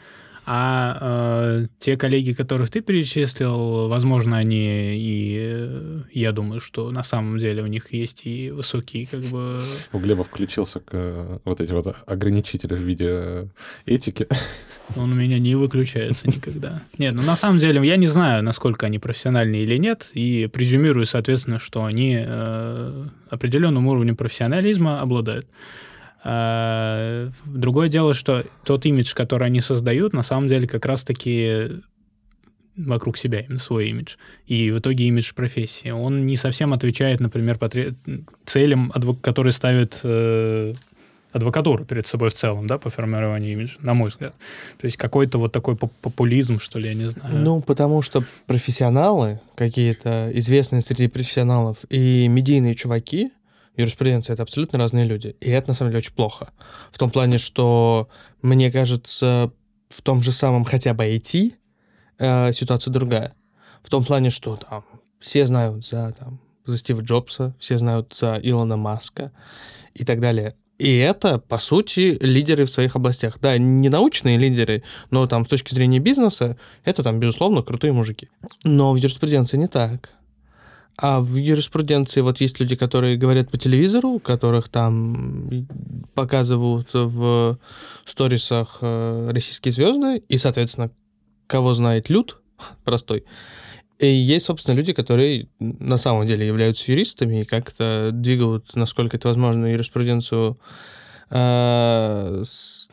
[0.47, 7.03] А э, те коллеги, которых ты перечислил, возможно, они и э, я думаю, что на
[7.03, 9.59] самом деле у них есть и высокие как бы...
[9.91, 13.49] У Глеба включился к э, вот эти вот ограничители в виде
[13.87, 14.27] этики.
[14.95, 16.83] Он у меня не выключается никогда.
[16.99, 21.07] Нет, ну на самом деле я не знаю, насколько они профессиональные или нет, и презюмирую,
[21.07, 25.47] соответственно, что они э, определенным уровнем профессионализма обладают.
[26.27, 31.83] А, другое дело, что тот имидж, который они создают, на самом деле как раз-таки
[32.75, 34.15] вокруг себя, именно свой имидж.
[34.47, 35.91] И в итоге имидж профессии.
[35.91, 37.95] Он не совсем отвечает, например, потреб...
[38.43, 40.73] целям, которые ставит э,
[41.31, 44.33] адвокатура перед собой в целом, да, по формированию имиджа, на мой взгляд.
[44.79, 47.37] То есть какой-то вот такой популизм, что ли, я не знаю.
[47.37, 53.31] Ну, потому что профессионалы, какие-то известные среди профессионалов и медийные чуваки,
[53.77, 55.35] юриспруденция— это абсолютно разные люди.
[55.39, 56.49] И это, на самом деле, очень плохо.
[56.91, 58.09] В том плане, что,
[58.41, 59.51] мне кажется,
[59.89, 61.53] в том же самом хотя бы IT
[62.19, 63.33] э, ситуация другая.
[63.81, 64.83] В том плане, что там
[65.19, 69.31] все знают за, там, за Стива Джобса, все знают за Илона Маска
[69.93, 70.55] и так далее.
[70.77, 73.39] И это, по сути, лидеры в своих областях.
[73.39, 78.29] Да, не научные лидеры, но там с точки зрения бизнеса, это там, безусловно, крутые мужики.
[78.63, 80.09] Но в юриспруденции не так.
[80.97, 85.67] А в юриспруденции вот есть люди, которые говорят по телевизору, которых там
[86.13, 87.57] показывают в
[88.05, 90.91] сторисах э, российские звезды, и, соответственно,
[91.47, 92.41] кого знает люд
[92.85, 93.25] простой.
[93.99, 99.27] И есть, собственно, люди, которые на самом деле являются юристами и как-то двигают, насколько это
[99.27, 100.57] возможно, юриспруденцию.
[101.29, 102.43] Э,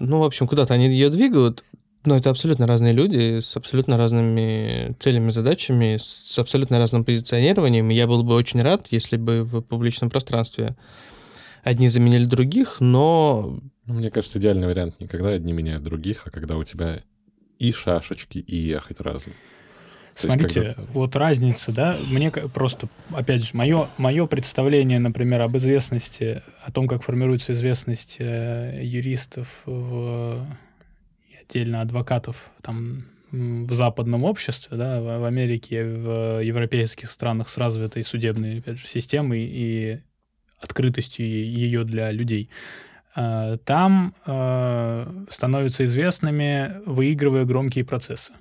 [0.01, 1.63] ну, в общем, куда-то они ее двигают,
[2.05, 7.89] но это абсолютно разные люди с абсолютно разными целями, задачами, с абсолютно разным позиционированием.
[7.91, 10.77] Я был бы очень рад, если бы в публичном пространстве
[11.63, 13.59] одни заменили других, но...
[13.87, 17.01] Ну, мне кажется, идеальный вариант не когда одни меняют других, а когда у тебя
[17.59, 19.33] и шашечки, и ехать разом.
[20.15, 20.83] Смотрите, когда...
[20.93, 26.87] вот разница, да, мне просто, опять же, мое, мое представление, например, об известности, о том,
[26.87, 30.45] как формируется известность э, юристов в
[31.43, 38.59] отдельно адвокатов там в западном обществе, да, в Америке, в европейских странах с развитой судебной,
[38.59, 40.01] опять же, системой и
[40.61, 42.51] открытостью ее для людей.
[43.14, 48.34] А, там а, становятся известными, выигрывая громкие процессы.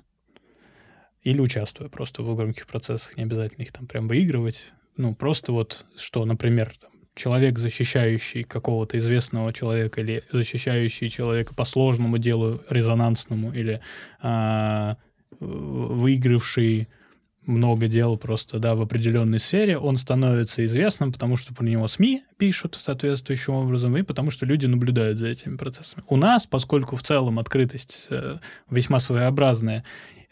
[1.22, 4.72] Или участвуя просто в громких процессах, не обязательно их там прям выигрывать.
[4.96, 11.64] Ну, просто вот, что, например, там, человек, защищающий какого-то известного человека или защищающий человека по
[11.64, 13.80] сложному делу, резонансному, или
[14.20, 14.96] а,
[15.40, 16.88] выигравший
[17.44, 22.22] много дел просто, да, в определенной сфере, он становится известным, потому что про него СМИ
[22.36, 26.04] пишут соответствующим образом, и потому что люди наблюдают за этими процессами.
[26.08, 28.38] У нас, поскольку в целом открытость э,
[28.70, 29.84] весьма своеобразная,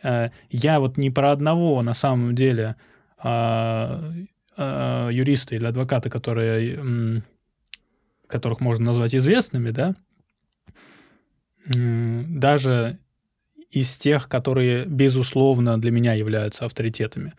[0.03, 2.77] э, я вот не про одного на самом деле
[3.23, 4.25] э,
[4.61, 7.21] э, юристы или адвокаты, которые, э,
[8.27, 9.97] которых можно назвать известными, да,
[11.67, 12.99] э, даже
[13.71, 17.33] из тех, которые, безусловно, для меня являются авторитетами,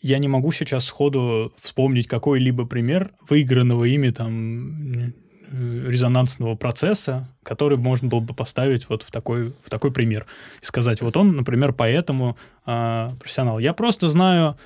[0.00, 5.14] я не могу сейчас сходу вспомнить какой-либо пример выигранного ими там
[5.50, 10.26] резонансного процесса, который можно было бы поставить вот в такой, в такой пример.
[10.62, 12.36] И сказать, вот он, например, поэтому
[12.66, 13.58] э, профессионал.
[13.58, 14.58] Я просто знаю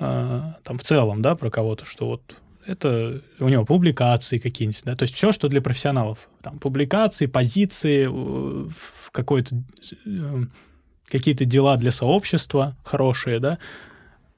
[0.00, 2.36] там в целом, да, про кого-то, что вот
[2.66, 8.08] это у него публикации какие-нибудь, да, то есть все, что для профессионалов, там публикации, позиции,
[9.12, 9.62] какой-то
[10.06, 10.44] э,
[11.06, 13.58] какие-то дела для сообщества хорошие, да,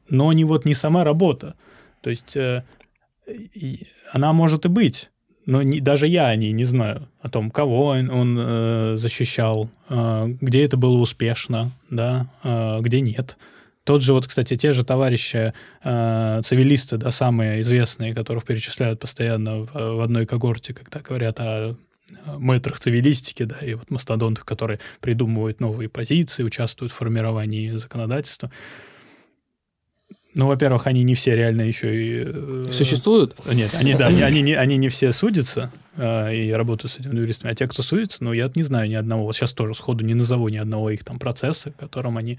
[0.08, 1.54] но не вот не сама работа,
[2.00, 2.64] то есть э,
[4.12, 5.10] она может и быть,
[5.46, 9.68] но не, даже я о ней не знаю, о том, кого он, он э, защищал,
[9.88, 13.36] э, где это было успешно, да, э, где нет.
[13.84, 15.52] Тот же вот, кстати, те же товарищи
[15.82, 21.76] э, цивилисты, да, самые известные, которых перечисляют постоянно в, в одной когорте, когда говорят о
[22.38, 28.50] мэтрах цивилистики, да, и вот мастодонтах, которые придумывают новые позиции, участвуют в формировании законодательства.
[30.34, 32.24] Ну, во-первых, они не все реально еще и...
[32.24, 33.36] э, Существуют?
[33.52, 37.16] Нет, они, да, они, они, не, они не все судятся э, и работают с этими
[37.16, 40.04] юристами, а те, кто судится, ну, я не знаю ни одного, вот сейчас тоже сходу
[40.04, 42.38] не назову ни одного их там процесса, в котором они,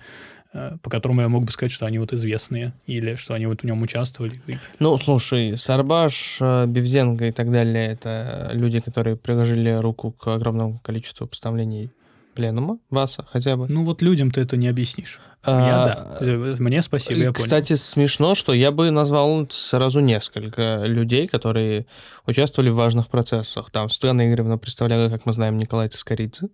[0.54, 3.64] по которому я мог бы сказать, что они вот известные, или что они вот в
[3.64, 4.40] нем участвовали.
[4.80, 10.80] Ну, слушай, Сарбаш, э, Бевзенко и так далее, это люди, которые приложили руку к огромному
[10.84, 11.90] количеству постановлений
[12.36, 13.68] пленума, ВАСа хотя бы.
[13.70, 15.20] Ну, вот людям ты это не объяснишь.
[15.46, 16.18] Я, да.
[16.22, 17.44] Э, Мне спасибо, я понял.
[17.44, 21.86] Кстати, смешно, что я бы назвал сразу несколько людей, которые
[22.26, 23.70] участвовали в важных процессах.
[23.70, 26.48] Там Светлана Игоревна представляла, как мы знаем, Николай Цискоридзе э,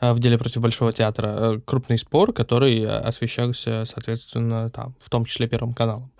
[0.00, 1.26] в деле против Большого театра.
[1.26, 6.10] Э, Крупный спор, который освещался, соответственно, там, в том числе Первым каналом.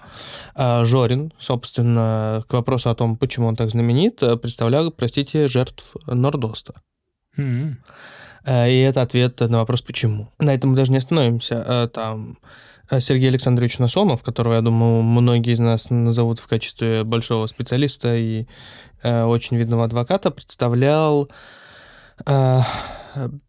[0.56, 6.74] Жорин, собственно, к вопросу о том, почему он так знаменит, представлял, простите, жертв Нордоста.
[7.36, 7.74] Mm-hmm.
[8.70, 10.28] И это ответ на вопрос «почему?».
[10.38, 11.90] На этом мы даже не остановимся.
[11.92, 12.38] Там
[13.00, 18.46] Сергей Александрович Насонов, которого, я думаю, многие из нас назовут в качестве большого специалиста и
[19.02, 21.28] очень видного адвоката, представлял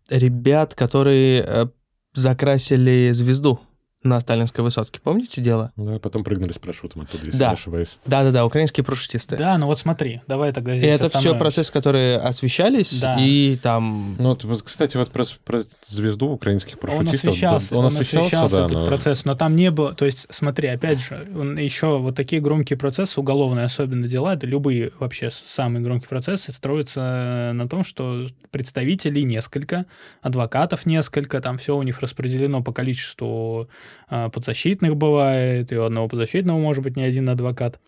[0.10, 1.72] ребят, которые
[2.14, 3.60] закрасили звезду
[4.08, 5.00] на Сталинской высотке.
[5.02, 5.72] Помните дело?
[5.76, 7.48] Да, потом прыгнули с парашютом оттуда, если да.
[7.50, 7.98] не ошибаюсь.
[8.06, 9.38] Да-да-да, украинские парашютисты.
[9.38, 13.18] Да, ну вот смотри, давай тогда здесь И это все процессы, которые освещались, да.
[13.20, 14.16] и там...
[14.18, 17.24] Ну, вот, кстати, вот про, про звезду украинских парашютистов...
[17.24, 18.88] Он освещался, он, он освещался, освещался да, этот но...
[18.88, 19.94] процесс, но там не было...
[19.94, 24.48] То есть, смотри, опять же, он еще вот такие громкие процессы, уголовные особенно дела, это
[24.48, 29.86] любые вообще самые громкие процессы, строятся на том, что представителей несколько,
[30.22, 33.70] адвокатов несколько, там все у них распределено по количеству
[34.10, 37.80] подзащитных бывает, и у одного подзащитного может быть не один адвокат.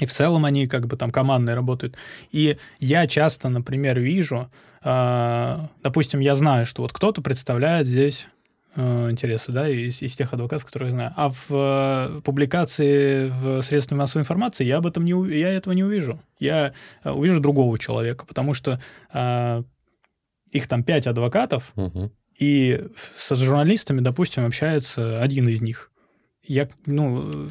[0.00, 1.96] И в целом они как бы там командные работают.
[2.30, 4.50] И я часто, например, вижу,
[4.84, 8.28] э, допустим, я знаю, что вот кто-то представляет здесь
[8.74, 11.14] э, интересы, да, из, из тех адвокатов, которых я знаю.
[11.16, 15.84] А в э, публикации в средствах массовой информации я об этом не, я этого не
[15.84, 16.20] увижу.
[16.38, 16.74] Я
[17.04, 18.78] увижу другого человека, потому что
[19.14, 19.62] э,
[20.50, 22.10] их там пять адвокатов, Угу.
[22.38, 22.80] И
[23.14, 25.90] с журналистами, допустим, общается один из них.
[26.42, 27.48] Я, ну,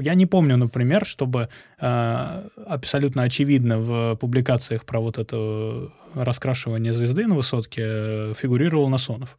[0.00, 7.26] я не помню, например, чтобы э, абсолютно очевидно в публикациях про вот это раскрашивание звезды
[7.26, 9.36] на высотке э, фигурировал Насонов.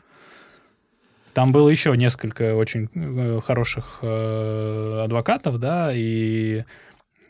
[1.33, 6.65] Там было еще несколько очень э, хороших э, адвокатов, да, и,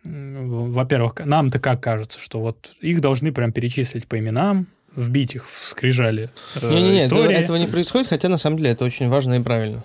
[0.04, 4.68] во-первых, нам-то как кажется, что вот их должны прям перечислить по именам,
[5.00, 6.30] вбить их в скрижали
[6.62, 7.36] э, Не-не-не, этого, истории.
[7.38, 9.84] этого не происходит, хотя на самом деле это очень важно и правильно.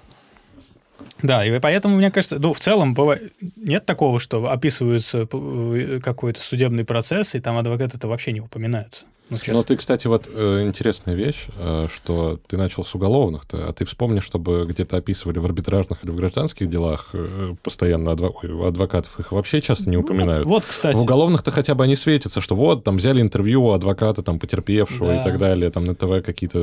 [1.22, 6.40] Да, и поэтому, мне кажется, ну, в целом бывает, нет такого, что описывается п- какой-то
[6.42, 9.04] судебный процесс, и там адвокаты это вообще не упоминаются.
[9.31, 9.55] Ну, честно.
[9.55, 13.87] Ну, ты, кстати, вот э, интересная вещь, э, что ты начал с уголовных-то, а ты
[13.87, 18.64] вспомни, чтобы где-то описывали в арбитражных или в гражданских делах э, постоянно адво- ой, у
[18.64, 20.45] адвокатов их вообще часто не упоминают.
[20.45, 20.95] Ну, вот, кстати.
[20.95, 25.07] В уголовных-то хотя бы они светятся, что вот, там взяли интервью у адвоката, там, потерпевшего
[25.07, 25.20] Да.
[25.20, 26.59] и так далее, там на ТВ какие-то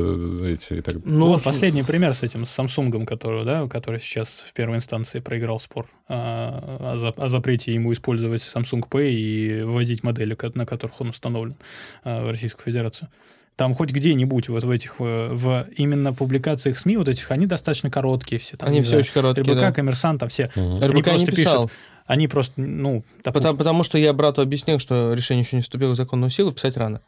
[0.46, 4.44] эти и так Ну, вот последний пример с этим, с Samsung, который, да, который сейчас
[4.46, 9.62] в первой инстанции проиграл спор а, о, за- о запрете ему использовать Samsung Pay и
[9.62, 11.56] ввозить модели, на которых он установлен
[12.04, 13.08] в Российскую Федерацию.
[13.56, 17.90] Там хоть где-нибудь вот в этих, в, в именно публикациях СМИ вот этих, они достаточно
[17.90, 18.56] короткие все.
[18.56, 19.72] Там, Они все знаю, очень короткие, РБК, да.
[19.72, 20.50] Коммерсант, там все.
[20.54, 21.66] Они РБК не писал.
[21.68, 25.62] пишут, они просто, ну, допустим, Потому, потому что я брату объяснил, что решение еще не
[25.62, 27.00] вступило в законную силу, писать рано.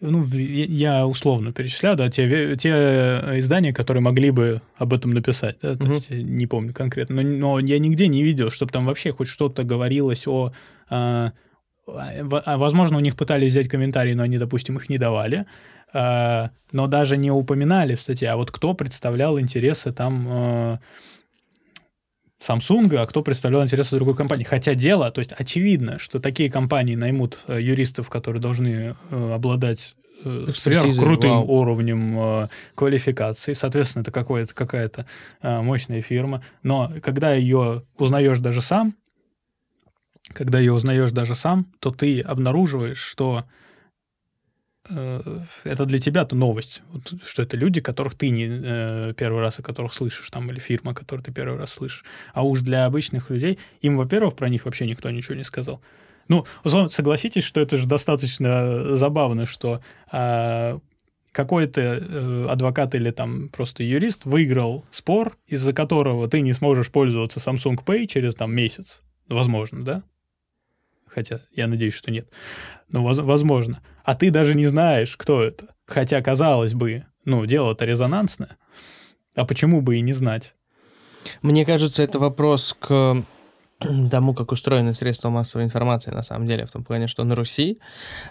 [0.00, 2.68] ну, я условно перечисляю, да, те, те
[3.38, 5.92] издания, которые могли бы об этом написать, да, то Мгм.
[5.94, 9.28] есть я не помню конкретно, но, но я нигде не видел, чтобы там вообще хоть
[9.28, 10.52] что-то говорилось о...
[10.90, 11.32] а,
[12.22, 15.46] возможно, у них пытались взять комментарии, но они, допустим, их не давали,
[15.92, 20.26] а, но даже не упоминали в статье, а вот кто представлял интересы там...
[20.28, 20.78] а,
[22.40, 24.44] Samsung, а кто представлял интересы другой компании.
[24.44, 29.94] Хотя дело, то есть очевидно, что такие компании наймут э, юристов, которые должны э, обладать
[30.24, 31.50] э, сверхкрутым вау.
[31.50, 33.52] уровнем э, квалификации.
[33.52, 35.04] Соответственно, это какое-то, какая-то
[35.42, 36.42] э, мощная фирма.
[36.62, 38.94] Но когда ее узнаешь даже сам,
[40.32, 43.44] когда ее узнаешь даже сам, то ты обнаруживаешь, что
[44.88, 49.58] э, это для тебя-то новость, вот, что это люди, которых ты не э, первый раз,
[49.58, 52.04] о которых слышишь, там, или фирма, которую ты первый раз слышишь.
[52.32, 55.80] А уж для обычных людей, им, во-первых, про них вообще никто ничего не сказал.
[56.28, 56.46] Ну,
[56.88, 60.78] согласитесь, что это же достаточно забавно, что а,
[61.32, 67.40] какой-то э, адвокат или там просто юрист выиграл спор, из-за которого ты не сможешь пользоваться
[67.40, 69.00] Samsung Pay через там месяц.
[69.28, 70.02] Возможно, да?
[71.12, 72.28] Хотя я надеюсь, что нет.
[72.88, 73.80] Но воз- возможно.
[74.04, 75.66] А ты даже не знаешь, кто это.
[75.86, 78.56] Хотя, казалось бы, ну, дело-то резонансное.
[79.34, 80.54] А почему бы и не знать?
[81.42, 83.22] Мне кажется, это вопрос к
[84.10, 87.80] тому, как устроены средства массовой информации, на самом деле, в том плане, что на Руси,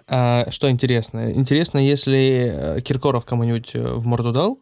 [0.08, 1.32] а, что интересно?
[1.34, 4.60] Интересно, если э, Киркоров кому-нибудь э, в морду дал,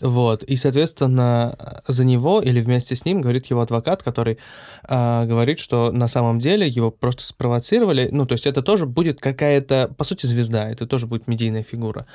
[0.00, 4.38] вот, и, соответственно, за него или вместе с ним говорит его адвокат, который
[4.84, 9.20] а, говорит, что на самом деле его просто спровоцировали, ну, то есть это тоже будет
[9.20, 12.06] какая-то, по сути, звезда, это тоже будет медийная фигура.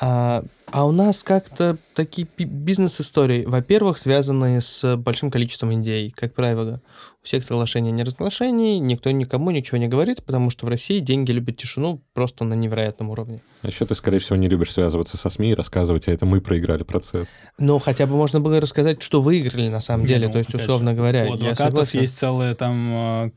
[0.00, 6.10] А, а у нас как-то такие бизнес-истории, во-первых, связанные с большим количеством идей.
[6.10, 6.80] Как правило,
[7.22, 11.30] у всех соглашений о неразглашении, никто никому ничего не говорит, потому что в России деньги
[11.30, 13.42] любят тишину просто на невероятном уровне.
[13.60, 16.40] А еще ты, скорее всего, не любишь связываться со СМИ и рассказывать, а это мы
[16.40, 17.28] проиграли процесс.
[17.58, 20.28] Но хотя бы можно было рассказать, что выиграли на самом деле.
[20.28, 23.30] Ну, То есть, условно же, говоря, У адвокатов есть целое там а,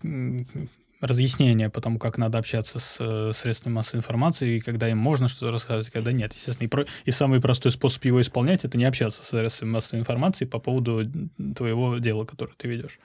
[1.01, 5.27] разъяснение по тому, как надо общаться с э, средствами массовой информации, и когда им можно
[5.27, 6.33] что-то рассказывать, когда нет.
[6.33, 9.99] Естественно, и, про- и самый простой способ его исполнять— это не общаться с средствами массовой
[9.99, 11.03] информации по поводу
[11.55, 12.99] твоего дела, которое ты ведешь.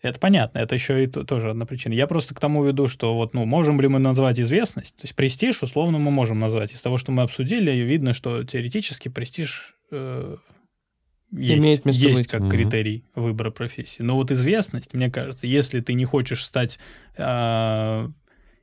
[0.00, 1.92] Это понятно, это еще и то- тоже одна причина.
[1.92, 4.94] Я просто к тому веду, что вот, ну, можем ли мы назвать известность?
[4.96, 6.72] То есть престиж, условно, мы можем назвать.
[6.72, 10.36] Из того, что мы обсудили, видно, что теоретически престиж э,
[11.32, 12.26] есть, Имеет место есть быть.
[12.28, 12.50] как Мгм.
[12.50, 14.02] критерий выбора профессии.
[14.02, 16.78] Но вот известность, мне кажется, если ты не хочешь стать
[17.16, 18.10] а,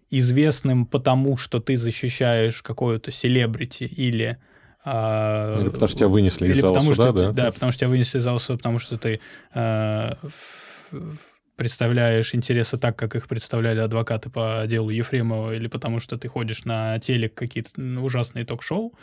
[0.10, 4.38] известным потому, что ты защищаешь какое-то селебрити или...
[4.84, 7.32] а, Или потому что тебя вынесли из зала потому суда, что, да?
[7.32, 9.20] Да, потому что тебя вынесли из зала суда, потому что ты
[9.54, 10.14] э,
[11.56, 16.66] представляешь интересы так, как их представляли адвокаты по делу Ефремова, или потому что ты ходишь
[16.66, 18.94] на телек какие-то ужасные ток-шоу,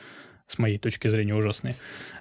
[0.53, 1.74] с моей точки зрения ужасные,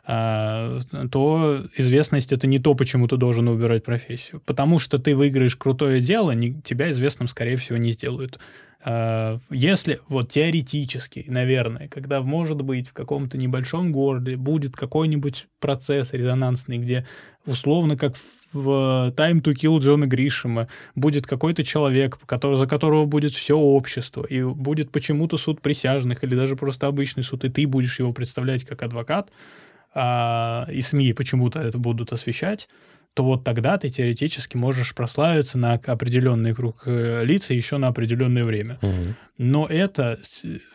[0.05, 0.79] а,
[1.11, 4.41] то известность это не то, почему ты должен выбирать профессию.
[4.45, 8.39] Потому что ты выиграешь крутое дело, не- тебя известным, скорее всего, не сделают.
[8.83, 16.13] А, Если, вот теоретически, наверное, когда, может быть, в каком-то небольшом городе будет какой-нибудь процесс
[16.13, 17.05] резонансный, где
[17.45, 23.05] условно, как в в Time to Kill Джона Гришема будет какой-то человек, который, за которого
[23.05, 27.67] будет все общество, и будет почему-то суд присяжных или даже просто обычный суд, и ты
[27.67, 29.31] будешь его представлять как адвокат,
[29.93, 32.67] а, и СМИ почему-то это будут освещать,
[33.13, 37.87] то вот тогда ты теоретически можешь прославиться на определенный круг э, лиц и еще на
[37.87, 38.79] определенное время.
[38.81, 39.15] Мгм.
[39.37, 40.19] Но это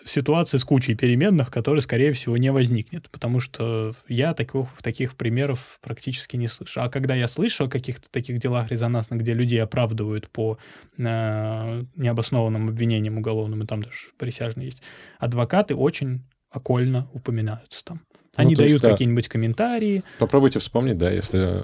[0.05, 5.79] ситуация с кучей переменных, которые, скорее всего, не возникнет, потому что я таких, таких примеров
[5.81, 6.83] практически не слышу.
[6.83, 10.59] А когда я слышу о каких-то таких делах резонансных, где людей оправдывают по
[10.99, 14.83] э, необоснованным обвинениям уголовным, и там даже присяжные есть,
[15.19, 18.03] адвокаты очень окольно упоминаются там.
[18.35, 18.91] Они Ну, то есть, дают да.
[18.91, 21.63] какие-нибудь комментарии, Попробуйте вспомнить, да, если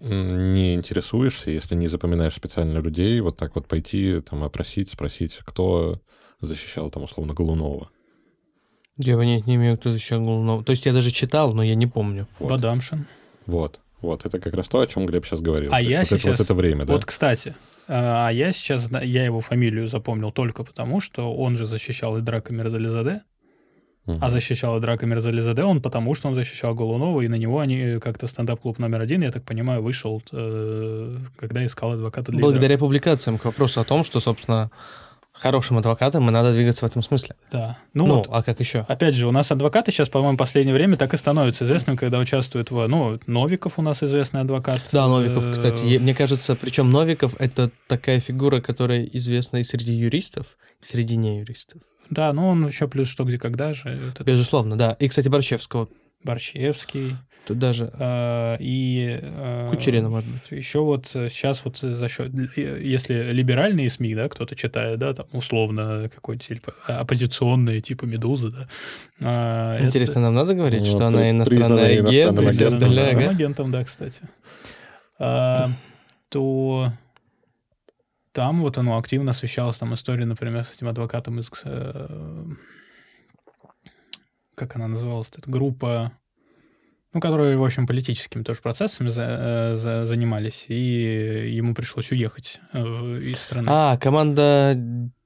[0.00, 6.00] не интересуешься, если не запоминаешь специально людей, вот так вот пойти, там, опросить, спросить, кто
[6.40, 7.90] защищал, там, условно, Голунова.
[8.96, 10.62] Я понять не имею, кто защищал Голунова.
[10.62, 12.28] То есть я даже читал, но я не помню.
[12.38, 12.50] Вот.
[12.50, 13.06] Бадамшин.
[13.46, 13.80] Вот.
[14.00, 15.72] Вот, это как раз то, о чем Глеб сейчас говорил.
[15.72, 16.94] А То я вот это, сейчас- вот это время, да?
[16.94, 17.54] Вот, кстати,
[17.86, 22.52] а я сейчас, я его фамилию запомнил только потому, что он же защищал и Драка
[22.52, 23.22] Мирзализаде,
[24.06, 24.18] Мгм.
[24.22, 27.98] а защищал и Драка Мирзализаде он потому, что он защищал Голунова, и на него они
[28.00, 33.38] как-то стендап-клуб номер один, я так понимаю, вышел, э, когда искал адвоката для Благодаря публикациям
[33.38, 34.70] к вопросу о том, что, собственно,
[35.32, 37.34] хорошим адвокатам и надо двигаться в этом смысле.
[37.50, 37.78] Да.
[37.94, 38.84] Ну, Ну, вот, а как еще?
[38.88, 42.18] Опять же, у нас адвокаты сейчас, по-моему, в последнее время так и становятся известными, когда
[42.18, 42.86] участвуют в...
[42.86, 44.80] Ну, Новиков у нас известный адвокат.
[44.92, 45.98] Да, Новиков, Э, кстати.
[45.98, 50.46] Мне кажется, причем Новиков это такая фигура, которая известна и среди юристов,
[50.80, 51.82] и среди неюристов.
[52.10, 53.98] Да, ну он еще плюс что, где, когда же.
[54.04, 54.96] Вот это Безусловно, да.
[54.98, 55.88] И, кстати, Борщевского
[56.22, 57.16] Борщевский.
[57.46, 59.18] тут даже э, и...
[59.22, 60.50] э, Кучерина, может быть.
[60.50, 66.10] Еще вот сейчас вот за счет, если либеральные СМИ, да, кто-то читает, да, там условно
[66.14, 68.68] какой-нибудь типа, оппозиционные, типа Медуза, да.
[69.22, 74.20] а, это- Интересно, нам надо говорить, Ну, что она иностранная агент иностранным агентом, да, кстати.
[75.18, 75.70] А,
[76.28, 76.92] то
[78.32, 81.50] там вот оно активно освещалась там история, например, с этим адвокатом из...
[81.64, 82.44] э,
[84.54, 85.30] Как она называлась?
[85.36, 86.12] Это группа...
[87.12, 89.26] Ну, которые, в общем, политическими тоже процессами за-
[89.74, 93.66] э, за- занимались, и ему пришлось уехать э, из страны.
[93.68, 94.74] А, команда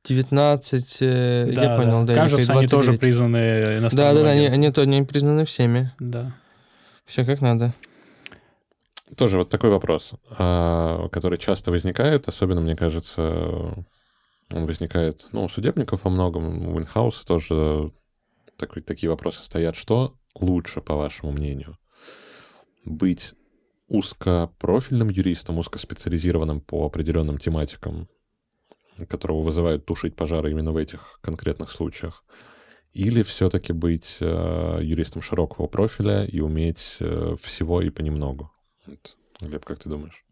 [0.04, 1.76] 19, э, Да, я да.
[1.76, 2.14] понял, да.
[2.14, 3.00] Кажется, они тоже 29.
[3.00, 5.92] признаны Да, иностранным да, да, они, они, они признаны всеми.
[5.98, 6.34] Да.
[7.04, 7.74] Все как надо.
[9.16, 13.84] Тоже вот такой вопрос, а, который часто возникает, особенно, мне кажется,
[14.50, 17.92] Он возникает, ну, у судебников во многом, у инхауса тоже
[18.56, 19.76] такой, такие вопросы стоят.
[19.76, 21.78] Что лучше, по вашему мнению?
[22.84, 23.34] Быть
[23.88, 28.08] узкопрофильным юристом, узкоспециализированным по определенным тематикам,
[29.08, 32.24] которого вызывают тушить пожары именно в этих конкретных случаях,
[32.92, 38.52] или все-таки быть э, юристом широкого профиля и уметь э, всего и понемногу?
[38.86, 39.16] Вот.
[39.40, 40.24] Глеб, как ты думаешь?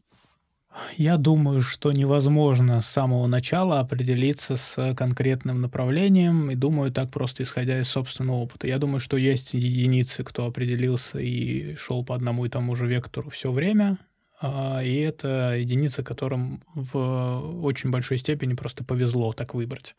[0.96, 7.42] Я думаю, что невозможно с самого начала определиться с конкретным направлением, и думаю так просто
[7.42, 8.66] исходя из собственного опыта.
[8.66, 13.28] Я думаю, что есть единицы, кто определился и шел по одному и тому же вектору
[13.28, 13.98] все время,
[14.40, 19.94] а, и это единицы, которым в очень большой степени просто повезло так выбрать.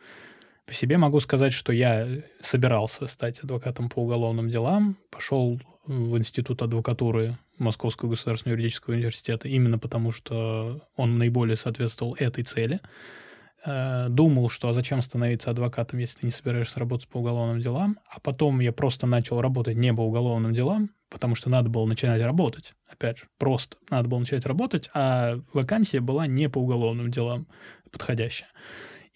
[0.65, 2.07] По себе могу сказать, что я
[2.41, 9.77] собирался стать адвокатом по уголовным делам, пошел в институт адвокатуры Московского государственного юридического университета именно
[9.77, 12.79] потому, что он наиболее соответствовал этой цели.
[13.65, 17.99] Э, думал, что а зачем становиться адвокатом, если ты не собираешься работать по уголовным делам.
[18.09, 22.21] А потом я просто начал работать не по уголовным делам, потому что надо было начинать
[22.21, 22.73] работать.
[22.87, 27.47] Опять же, просто надо было начать работать, а вакансия была не по уголовным делам
[27.91, 28.49] подходящая.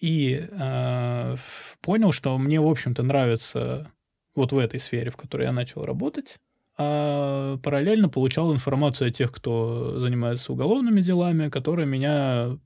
[0.00, 1.36] И э,
[1.80, 3.90] понял, что мне, в общем-то, нравится
[4.34, 6.38] вот в этой сфере, в которой я начал работать
[6.78, 12.56] а параллельно получал информацию о тех, кто занимается уголовными делами, которая меня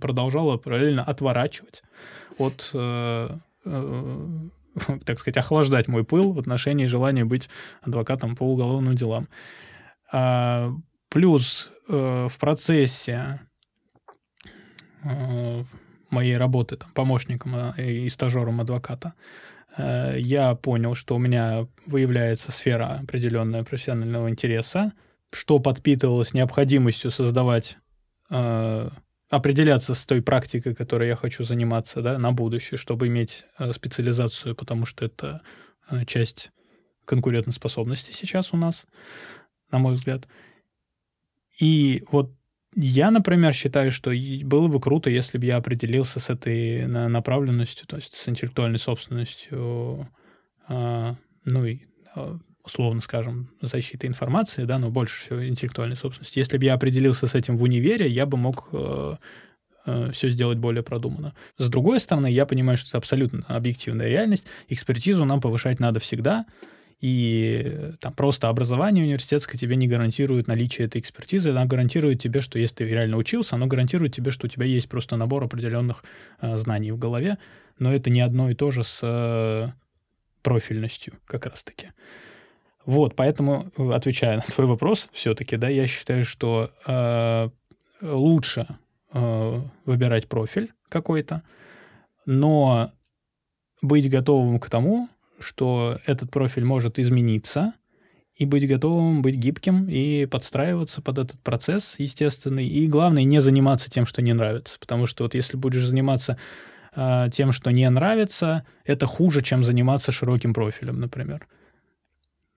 [0.00, 1.82] продолжала параллельно отворачивать
[2.38, 3.30] от, э,
[3.64, 4.28] э,
[5.04, 7.48] так сказать, охлаждать мой пыл в отношении желания быть
[7.82, 9.28] адвокатом по уголовным делам.
[10.12, 10.72] А,
[11.08, 13.40] плюс э, в процессе
[16.10, 19.14] моей работы там, помощником и стажером адвоката
[19.78, 24.92] я понял, что у меня выявляется сфера определенного профессионального интереса,
[25.32, 27.78] что подпитывалось необходимостью создавать,
[28.30, 28.90] э,
[29.28, 34.54] определяться с той практикой, которой я хочу заниматься да, на будущее, чтобы иметь э, специализацию,
[34.54, 35.42] потому что это
[35.90, 36.50] э, часть
[37.04, 38.86] конкурентоспособности сейчас у нас,
[39.70, 40.26] на мой взгляд.
[41.60, 42.35] И вот
[42.76, 44.12] я, например, считаю, что
[44.44, 50.08] было бы круто, если бы я определился с этой направленностью, то есть с интеллектуальной собственностью,
[50.68, 51.14] э,
[51.46, 51.80] ну и
[52.14, 56.38] а, условно скажем, защитой информации, да, но больше всего интеллектуальной собственности.
[56.38, 59.16] Если бы я определился с этим в универе, я бы мог э,
[59.86, 61.34] э, все сделать более продуманно.
[61.56, 64.46] С другой стороны, я понимаю, что это абсолютно объективная реальность.
[64.68, 66.44] Экспертизу нам повышать надо всегда
[67.00, 72.58] и там просто образование университетское тебе не гарантирует наличие этой экспертизы, она гарантирует тебе, что
[72.58, 76.04] если ты реально учился, оно гарантирует тебе, что у тебя есть просто набор определенных
[76.40, 77.38] э, знаний в голове,
[77.78, 79.68] но это не одно и то же с э,
[80.42, 81.88] профильностью как раз-таки.
[82.86, 87.50] Вот, поэтому, отвечая на твой вопрос, все-таки, да, я считаю, что э,
[88.00, 88.66] лучше
[89.12, 91.42] э, выбирать профиль какой-то,
[92.24, 92.92] но
[93.82, 95.08] быть готовым к тому,
[95.38, 97.74] что этот профиль может измениться,
[98.36, 102.68] и быть готовым, быть гибким и подстраиваться под этот процесс естественный.
[102.68, 104.78] И главное, не заниматься тем, что не нравится.
[104.78, 106.36] Потому что вот если будешь заниматься
[106.94, 111.48] э, тем, что не нравится, это хуже, чем заниматься широким профилем, например.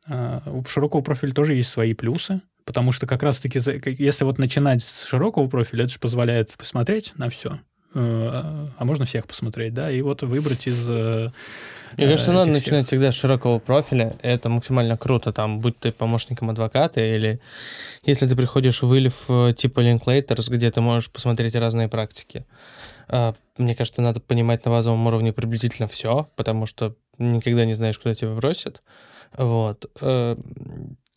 [0.05, 3.61] Э, у широкого профиля тоже есть свои плюсы, потому что как раз-таки,
[3.97, 7.57] если вот начинать с широкого профиля, это же позволяет посмотреть на все.
[7.93, 10.87] Э, а можно всех посмотреть, да, и вот выбрать из...
[11.97, 16.51] Мне кажется, надо начинать всегда с широкого профиля, это максимально круто, там, будь ты помощником
[16.51, 17.39] адвоката или
[18.03, 22.45] если ты приходишь в Ильф э, типа Linklaters, где ты можешь посмотреть разные практики.
[23.07, 27.97] А, мне кажется, надо понимать на базовом уровне приблизительно все, потому что никогда не знаешь,
[27.97, 28.81] куда тебя бросят.
[29.35, 29.85] Вот.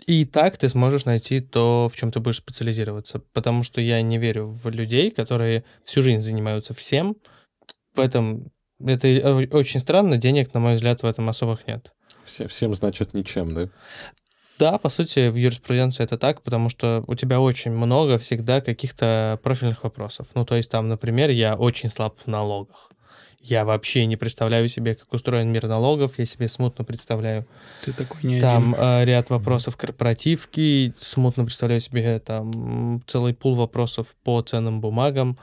[0.06, 3.20] И так ты сможешь найти то, в чем ты будешь специализироваться.
[3.32, 7.16] Потому что я не верю в людей, которые всю жизнь занимаются всем.
[7.94, 8.50] В этом
[8.84, 11.92] это очень странно, денег, на мой взгляд, в этом особых нет.
[12.24, 13.68] Всем, всем значит ничем, да?
[14.58, 19.40] Да, по сути, в юриспруденции это так, потому что у тебя очень много всегда каких-то
[19.42, 20.28] профильных вопросов.
[20.34, 22.90] Ну, то есть там, например, я очень слаб в налогах.
[23.42, 27.44] Я вообще не представляю себе, как устроен мир налогов, я себе смутно представляю.
[27.84, 34.14] Ты такой не Там э, ряд вопросов корпоративки, смутно представляю себе там целый пул вопросов
[34.22, 35.38] по ценным бумагам.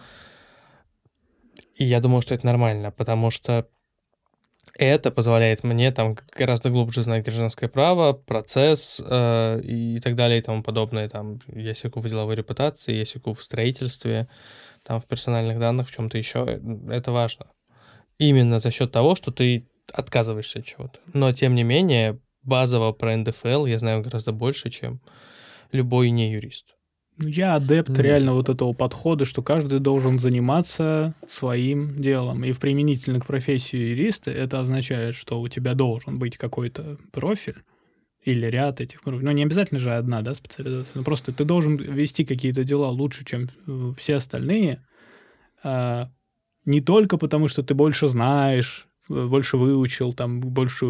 [1.76, 3.68] И я думаю, что это нормально, потому что
[4.76, 10.42] это позволяет мне там гораздо глубже знать гражданское право, процесс э, и так далее и
[10.42, 11.10] тому подобное.
[11.10, 14.30] Там я секу в деловой репутации, я секу в строительстве,
[14.84, 16.46] там в персональных данных, в чем-то еще.
[16.48, 17.48] Э, это важно
[18.20, 21.00] именно за счет того, что ты отказываешься от чего-то.
[21.14, 25.02] Но, тем не менее, базово про НДФЛ я знаю гораздо больше, чем
[25.72, 26.76] любой не юрист.
[27.18, 28.02] Ну, Я адепт Мгм.
[28.02, 32.46] реально вот этого подхода, что каждый должен заниматься своим делом.
[32.46, 37.64] И в применительно к профессии юриста это означает, что у тебя должен быть какой-то профиль
[38.24, 39.26] или ряд этих профилей.
[39.26, 40.92] Ну, не обязательно же одна, да, специализация.
[40.94, 44.86] Но просто ты должен вести какие-то дела лучше, чем э, все остальные.
[46.66, 50.86] Не только потому, что ты больше знаешь, э, больше выучил, там, больше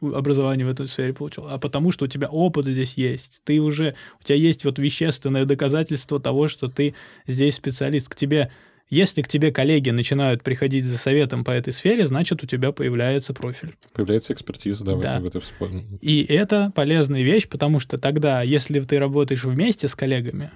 [0.00, 3.40] образования в этой сфере получил, а потому что у тебя опыт здесь есть.
[3.44, 6.94] Ты уже, у тебя есть вот вещественное доказательство того, что ты
[7.26, 8.08] здесь специалист.
[8.08, 8.50] К тебе,
[8.90, 13.32] если к тебе коллеги начинают приходить за советом по этой сфере, значит, у тебя появляется
[13.34, 13.74] профиль.
[13.94, 14.98] Появляется экспертиза, да, Да.
[15.08, 15.84] этом- в этой вспомнил.
[16.00, 20.50] И это полезная вещь, потому что тогда, если ты работаешь вместе с коллегами,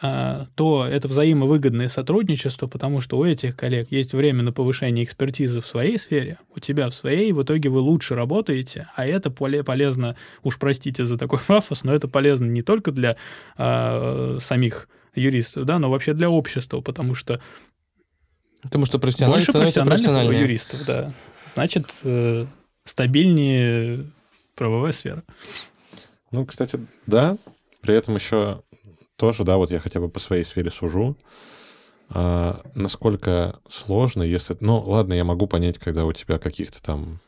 [0.00, 5.66] то это взаимовыгодное сотрудничество, потому что у этих коллег есть время на повышение экспертизы в
[5.66, 10.14] своей сфере, у тебя в своей, в итоге вы лучше работаете, а это поле- полезно,
[10.44, 13.16] уж простите за такой пафос, но это полезно не только для
[13.56, 17.40] а, самих юристов, да, но вообще для общества, потому что
[18.62, 21.12] Потому что профессионально больше профессиональных юристов, да.
[21.54, 22.46] Значит, э,
[22.84, 24.10] стабильнее
[24.54, 25.22] правовая сфера.
[26.30, 27.36] Ну, кстати, да.
[27.80, 28.62] При этом еще
[29.18, 31.18] тоже, да, вот я хотя бы по своей сфере сужу.
[32.08, 34.56] А, насколько сложно, если...
[34.60, 37.20] Ну, ладно, я могу понять, когда у тебя каких-то там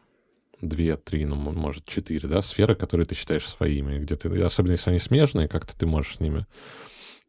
[0.61, 4.91] две, три, ну, может, четыре, да, сферы, которые ты считаешь своими, где ты, особенно если
[4.91, 6.47] они смежные, как-то ты можешь с ними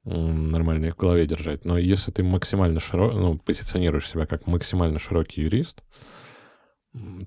[0.04, 1.66] нормально их в голове держать.
[1.66, 5.84] Но если ты максимально широко, ну, позиционируешь себя как максимально широкий юрист,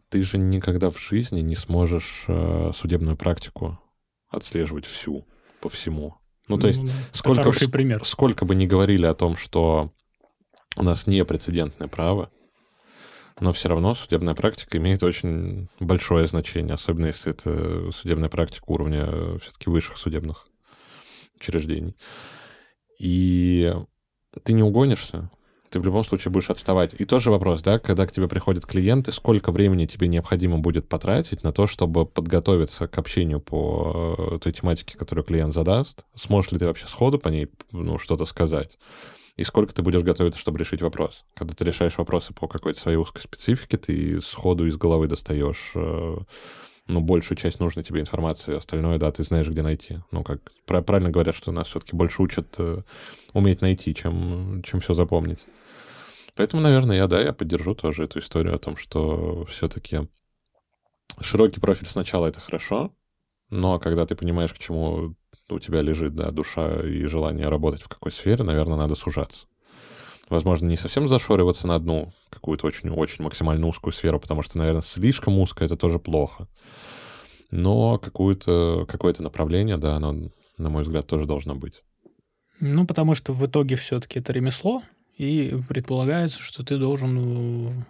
[0.08, 3.78] ты же никогда в жизни не сможешь э, судебную практику
[4.28, 5.26] отслеживать всю,
[5.60, 6.16] по всему.
[6.48, 8.04] Ну, то есть, это сколько, пример.
[8.04, 9.92] сколько бы ни говорили о том, что
[10.76, 12.30] у нас не прецедентное право,
[13.40, 19.38] но все равно судебная практика имеет очень большое значение, особенно если это судебная практика уровня
[19.38, 20.46] все-таки высших судебных
[21.36, 21.96] учреждений.
[22.98, 23.74] И
[24.42, 25.30] ты не угонишься,
[25.74, 26.94] ты в любом случае будешь отставать.
[27.00, 31.42] И тоже вопрос, да, когда к тебе приходят клиенты, сколько времени тебе необходимо будет потратить
[31.42, 36.04] на то, чтобы подготовиться к общению по э, той тематике, которую клиент задаст?
[36.14, 38.78] Сможешь ли ты вообще сходу по ней ну, что-то сказать?
[39.36, 41.24] И сколько ты будешь готовиться, чтобы решить вопрос?
[41.34, 46.16] Когда ты решаешь вопросы по какой-то своей узкой специфике, ты сходу из головы достаешь э,
[46.86, 49.98] ну, большую часть нужной тебе информации, остальное, да, ты знаешь, где найти.
[50.12, 52.82] Ну, как пра- правильно говорят, что нас все-таки больше учат э,
[53.32, 55.46] уметь найти, чем, чем все запомнить.
[56.36, 60.08] Поэтому, наверное, я, да, я поддержу тоже эту историю о том, что все-таки
[61.20, 62.92] широкий профиль сначала это хорошо,
[63.50, 65.14] но когда ты понимаешь, к чему
[65.48, 69.46] у тебя лежит, да, душа и желание работать в какой сфере, наверное, надо сужаться.
[70.30, 75.38] Возможно, не совсем зашориваться на одну какую-то очень-очень максимально узкую сферу, потому что, наверное, слишком
[75.38, 76.48] узко это тоже плохо.
[77.50, 81.84] Но какое-то какое направление, да, оно, на мой взгляд, тоже должно быть.
[82.58, 84.82] Ну, потому что в итоге все-таки это ремесло,
[85.16, 87.84] и предполагается, что ты должен...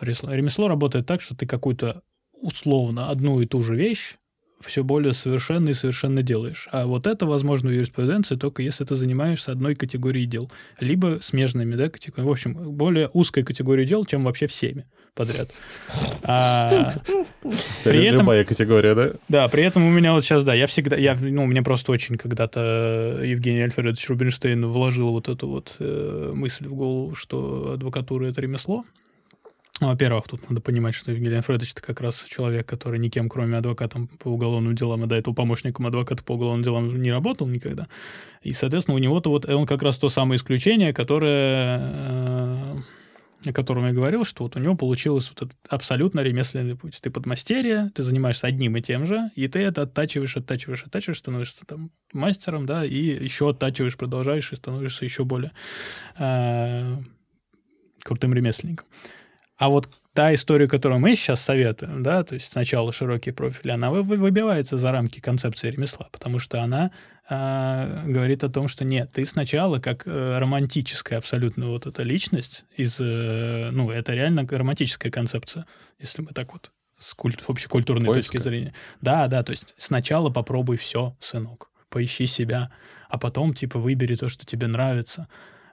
[0.00, 2.02] рес- Ремесло работает так, что ты какую-то
[2.40, 4.16] условно одну и ту же вещь
[4.60, 6.68] все более совершенно и совершенно делаешь.
[6.72, 10.50] А вот это возможно в юриспруденции только если ты занимаешься одной категорией дел.
[10.80, 12.28] Либо смежными, да, категориями.
[12.28, 15.50] В общем, более узкой категорией дел, чем вообще всеми подряд.
[16.26, 16.90] А,
[17.84, 19.10] При этом- Любая категория, да?
[19.28, 22.16] да, при этом у меня вот сейчас, да, я всегда, я, ну, мне просто очень
[22.16, 28.40] когда-то Евгений Альфредович Рубинштейн вложил вот эту вот э, мысль в голову, что адвокатура— это
[28.40, 28.84] ремесло.
[29.80, 33.58] Ну, во-первых, тут надо понимать, что Евгений Альфредович— это как раз человек, который никем, кроме
[33.58, 37.88] адвокатом по уголовным делам, а до этого помощником адвоката по уголовным делам не работал никогда.
[38.40, 42.76] И, соответственно, у него-то вот он как раз то самое исключение, которое э,
[43.46, 46.98] о котором я говорил, что вот у него получилось вот этот абсолютно ремесленный путь.
[47.00, 51.64] Ты подмастерье, ты занимаешься одним и тем же, и ты это оттачиваешь, оттачиваешь, оттачиваешь, становишься
[51.66, 55.52] там мастером, да, и еще оттачиваешь, продолжаешь, и становишься еще более
[56.18, 56.96] э,
[58.02, 58.86] крутым ремесленником.
[59.56, 63.90] А вот та история, которую мы сейчас советуем, да, то есть сначала широкий профиль, она
[63.90, 66.90] вы- вы- выбивается за рамки концепции ремесла, потому что она
[67.28, 72.66] а, говорит о том, что нет, ты сначала как э, романтическая абсолютно вот эта личность
[72.76, 75.66] из, э, ну, это реально романтическая концепция,
[75.98, 78.32] если мы так вот с культ, общекультурной Поиска.
[78.32, 78.74] точки зрения.
[79.00, 82.70] Да, да, то есть сначала попробуй все, сынок, поищи себя,
[83.08, 85.26] а потом типа выбери то, что тебе нравится.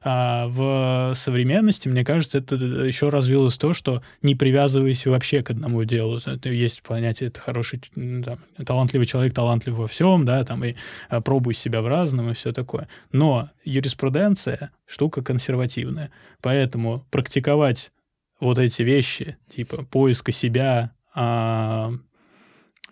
[0.04, 5.84] А в современности, мне кажется, это еще развилось то, что не привязывайся вообще к одному
[5.84, 6.20] делу.
[6.44, 10.74] Есть понятие, это хороший, там, талантливый человек, талантлив во всем, да, там, и
[11.10, 12.88] а, пробуй себя в разном и все такое.
[13.12, 16.12] Но юриспруденция— штука консервативная.
[16.42, 17.92] Поэтому практиковать
[18.40, 21.92] вот эти вещи, типа поиска себя а,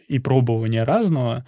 [0.08, 1.48] и пробования разного,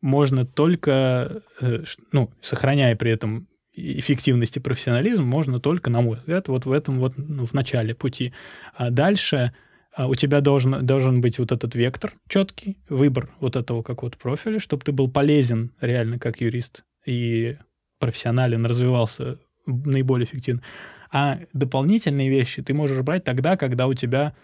[0.00, 6.48] можно только, э, ну, сохраняя при этом эффективность и профессионализм, можно только, на мой взгляд,
[6.48, 8.32] вот в этом вот, ну, в начале пути.
[8.74, 9.52] А дальше
[9.94, 14.58] а, у тебя должен, должен быть вот этот вектор четкий, выбор вот этого какого-то профиля,
[14.58, 17.56] чтобы ты был полезен реально как юрист и
[17.98, 20.62] профессионален, развивался наиболее эффективно.
[21.10, 24.34] А дополнительные вещи ты можешь брать тогда, когда у тебя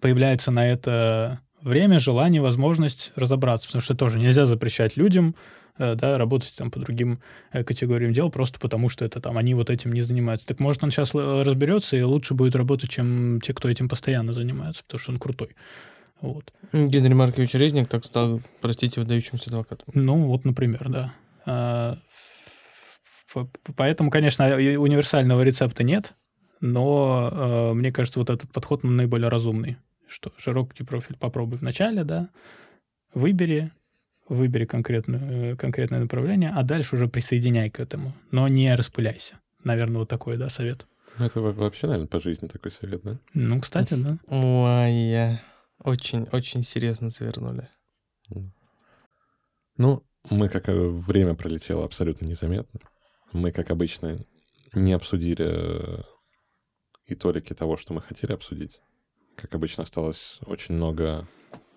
[0.00, 5.34] появляется на это время, желание, возможность разобраться, потому что тоже нельзя запрещать людям
[5.78, 7.20] да, работать там по другим
[7.52, 10.46] э, категориям дел просто потому, что это там они вот этим не занимаются.
[10.46, 14.32] Так может он сейчас л- разберется и лучше будет работать, чем те, кто этим постоянно
[14.32, 15.56] занимается, потому что он крутой.
[16.20, 16.52] Вот.
[16.72, 19.86] Генри Маркович Резник так стал, простите, выдающимся адвокатом.
[19.92, 21.12] Ну, вот, например, да.
[21.44, 21.98] А,
[23.76, 26.14] Поэтому, конечно, и универсального рецепта нет,
[26.60, 29.76] но э, мне кажется, вот этот подход наиболее разумный.
[30.08, 32.28] Что широкий профиль попробуй вначале, да,
[33.12, 33.72] выбери,
[34.28, 39.40] выбери конкретное, э, конкретное направление, а дальше уже присоединяй к этому, но не распыляйся.
[39.64, 40.86] Наверное, вот такой, да, совет.
[41.18, 43.18] Ну, это во- вообще, наверное, по жизни такой совет, да?
[43.34, 44.18] Ну, кстати, да.
[44.26, 45.40] Ой,
[45.82, 47.68] очень-очень серьезно завернули.
[49.76, 52.80] Ну, мы, как э, время пролетело абсолютно незаметно.
[53.32, 54.18] Мы, как обычно,
[54.74, 56.02] не обсудили э,
[57.06, 58.80] и толики того, что мы хотели обсудить.
[59.36, 61.28] Как обычно, осталось очень много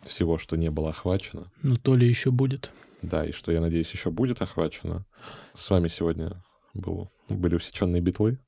[0.03, 1.51] всего, что не было охвачено.
[1.61, 2.71] Ну, то ли еще будет.
[3.01, 5.05] Да, и что, я надеюсь, еще будет охвачено.
[5.53, 6.43] С вами сегодня
[6.73, 8.39] был, были усеченные битлы.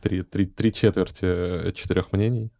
[0.00, 2.50] Три, три, три четверти э, четырех мнений.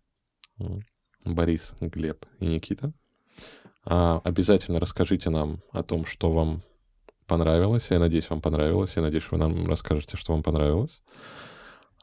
[1.25, 2.93] Борис, Глеб и Никита.
[3.85, 6.63] А, обязательно расскажите нам о том, что вам
[7.27, 7.87] понравилось.
[7.91, 8.93] Я надеюсь, вам понравилось.
[8.97, 11.01] Я надеюсь, вы нам расскажете, что вам понравилось.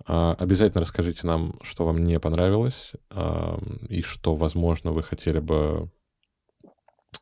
[0.06, 2.94] А, обязательно расскажите нам, что вам не понравилось,
[3.90, 5.92] и что, возможно, вы хотели бы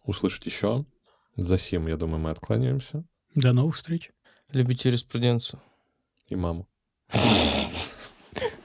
[0.03, 0.85] услышать еще.
[1.35, 3.03] За сим, я думаю, мы откланяемся.
[3.35, 4.11] До новых встреч.
[4.51, 5.61] Любите юриспруденцию.
[6.29, 6.67] И маму.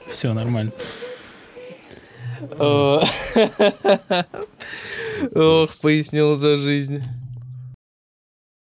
[0.09, 0.73] Все нормально.
[5.35, 7.03] Ох, пояснил за жизнь.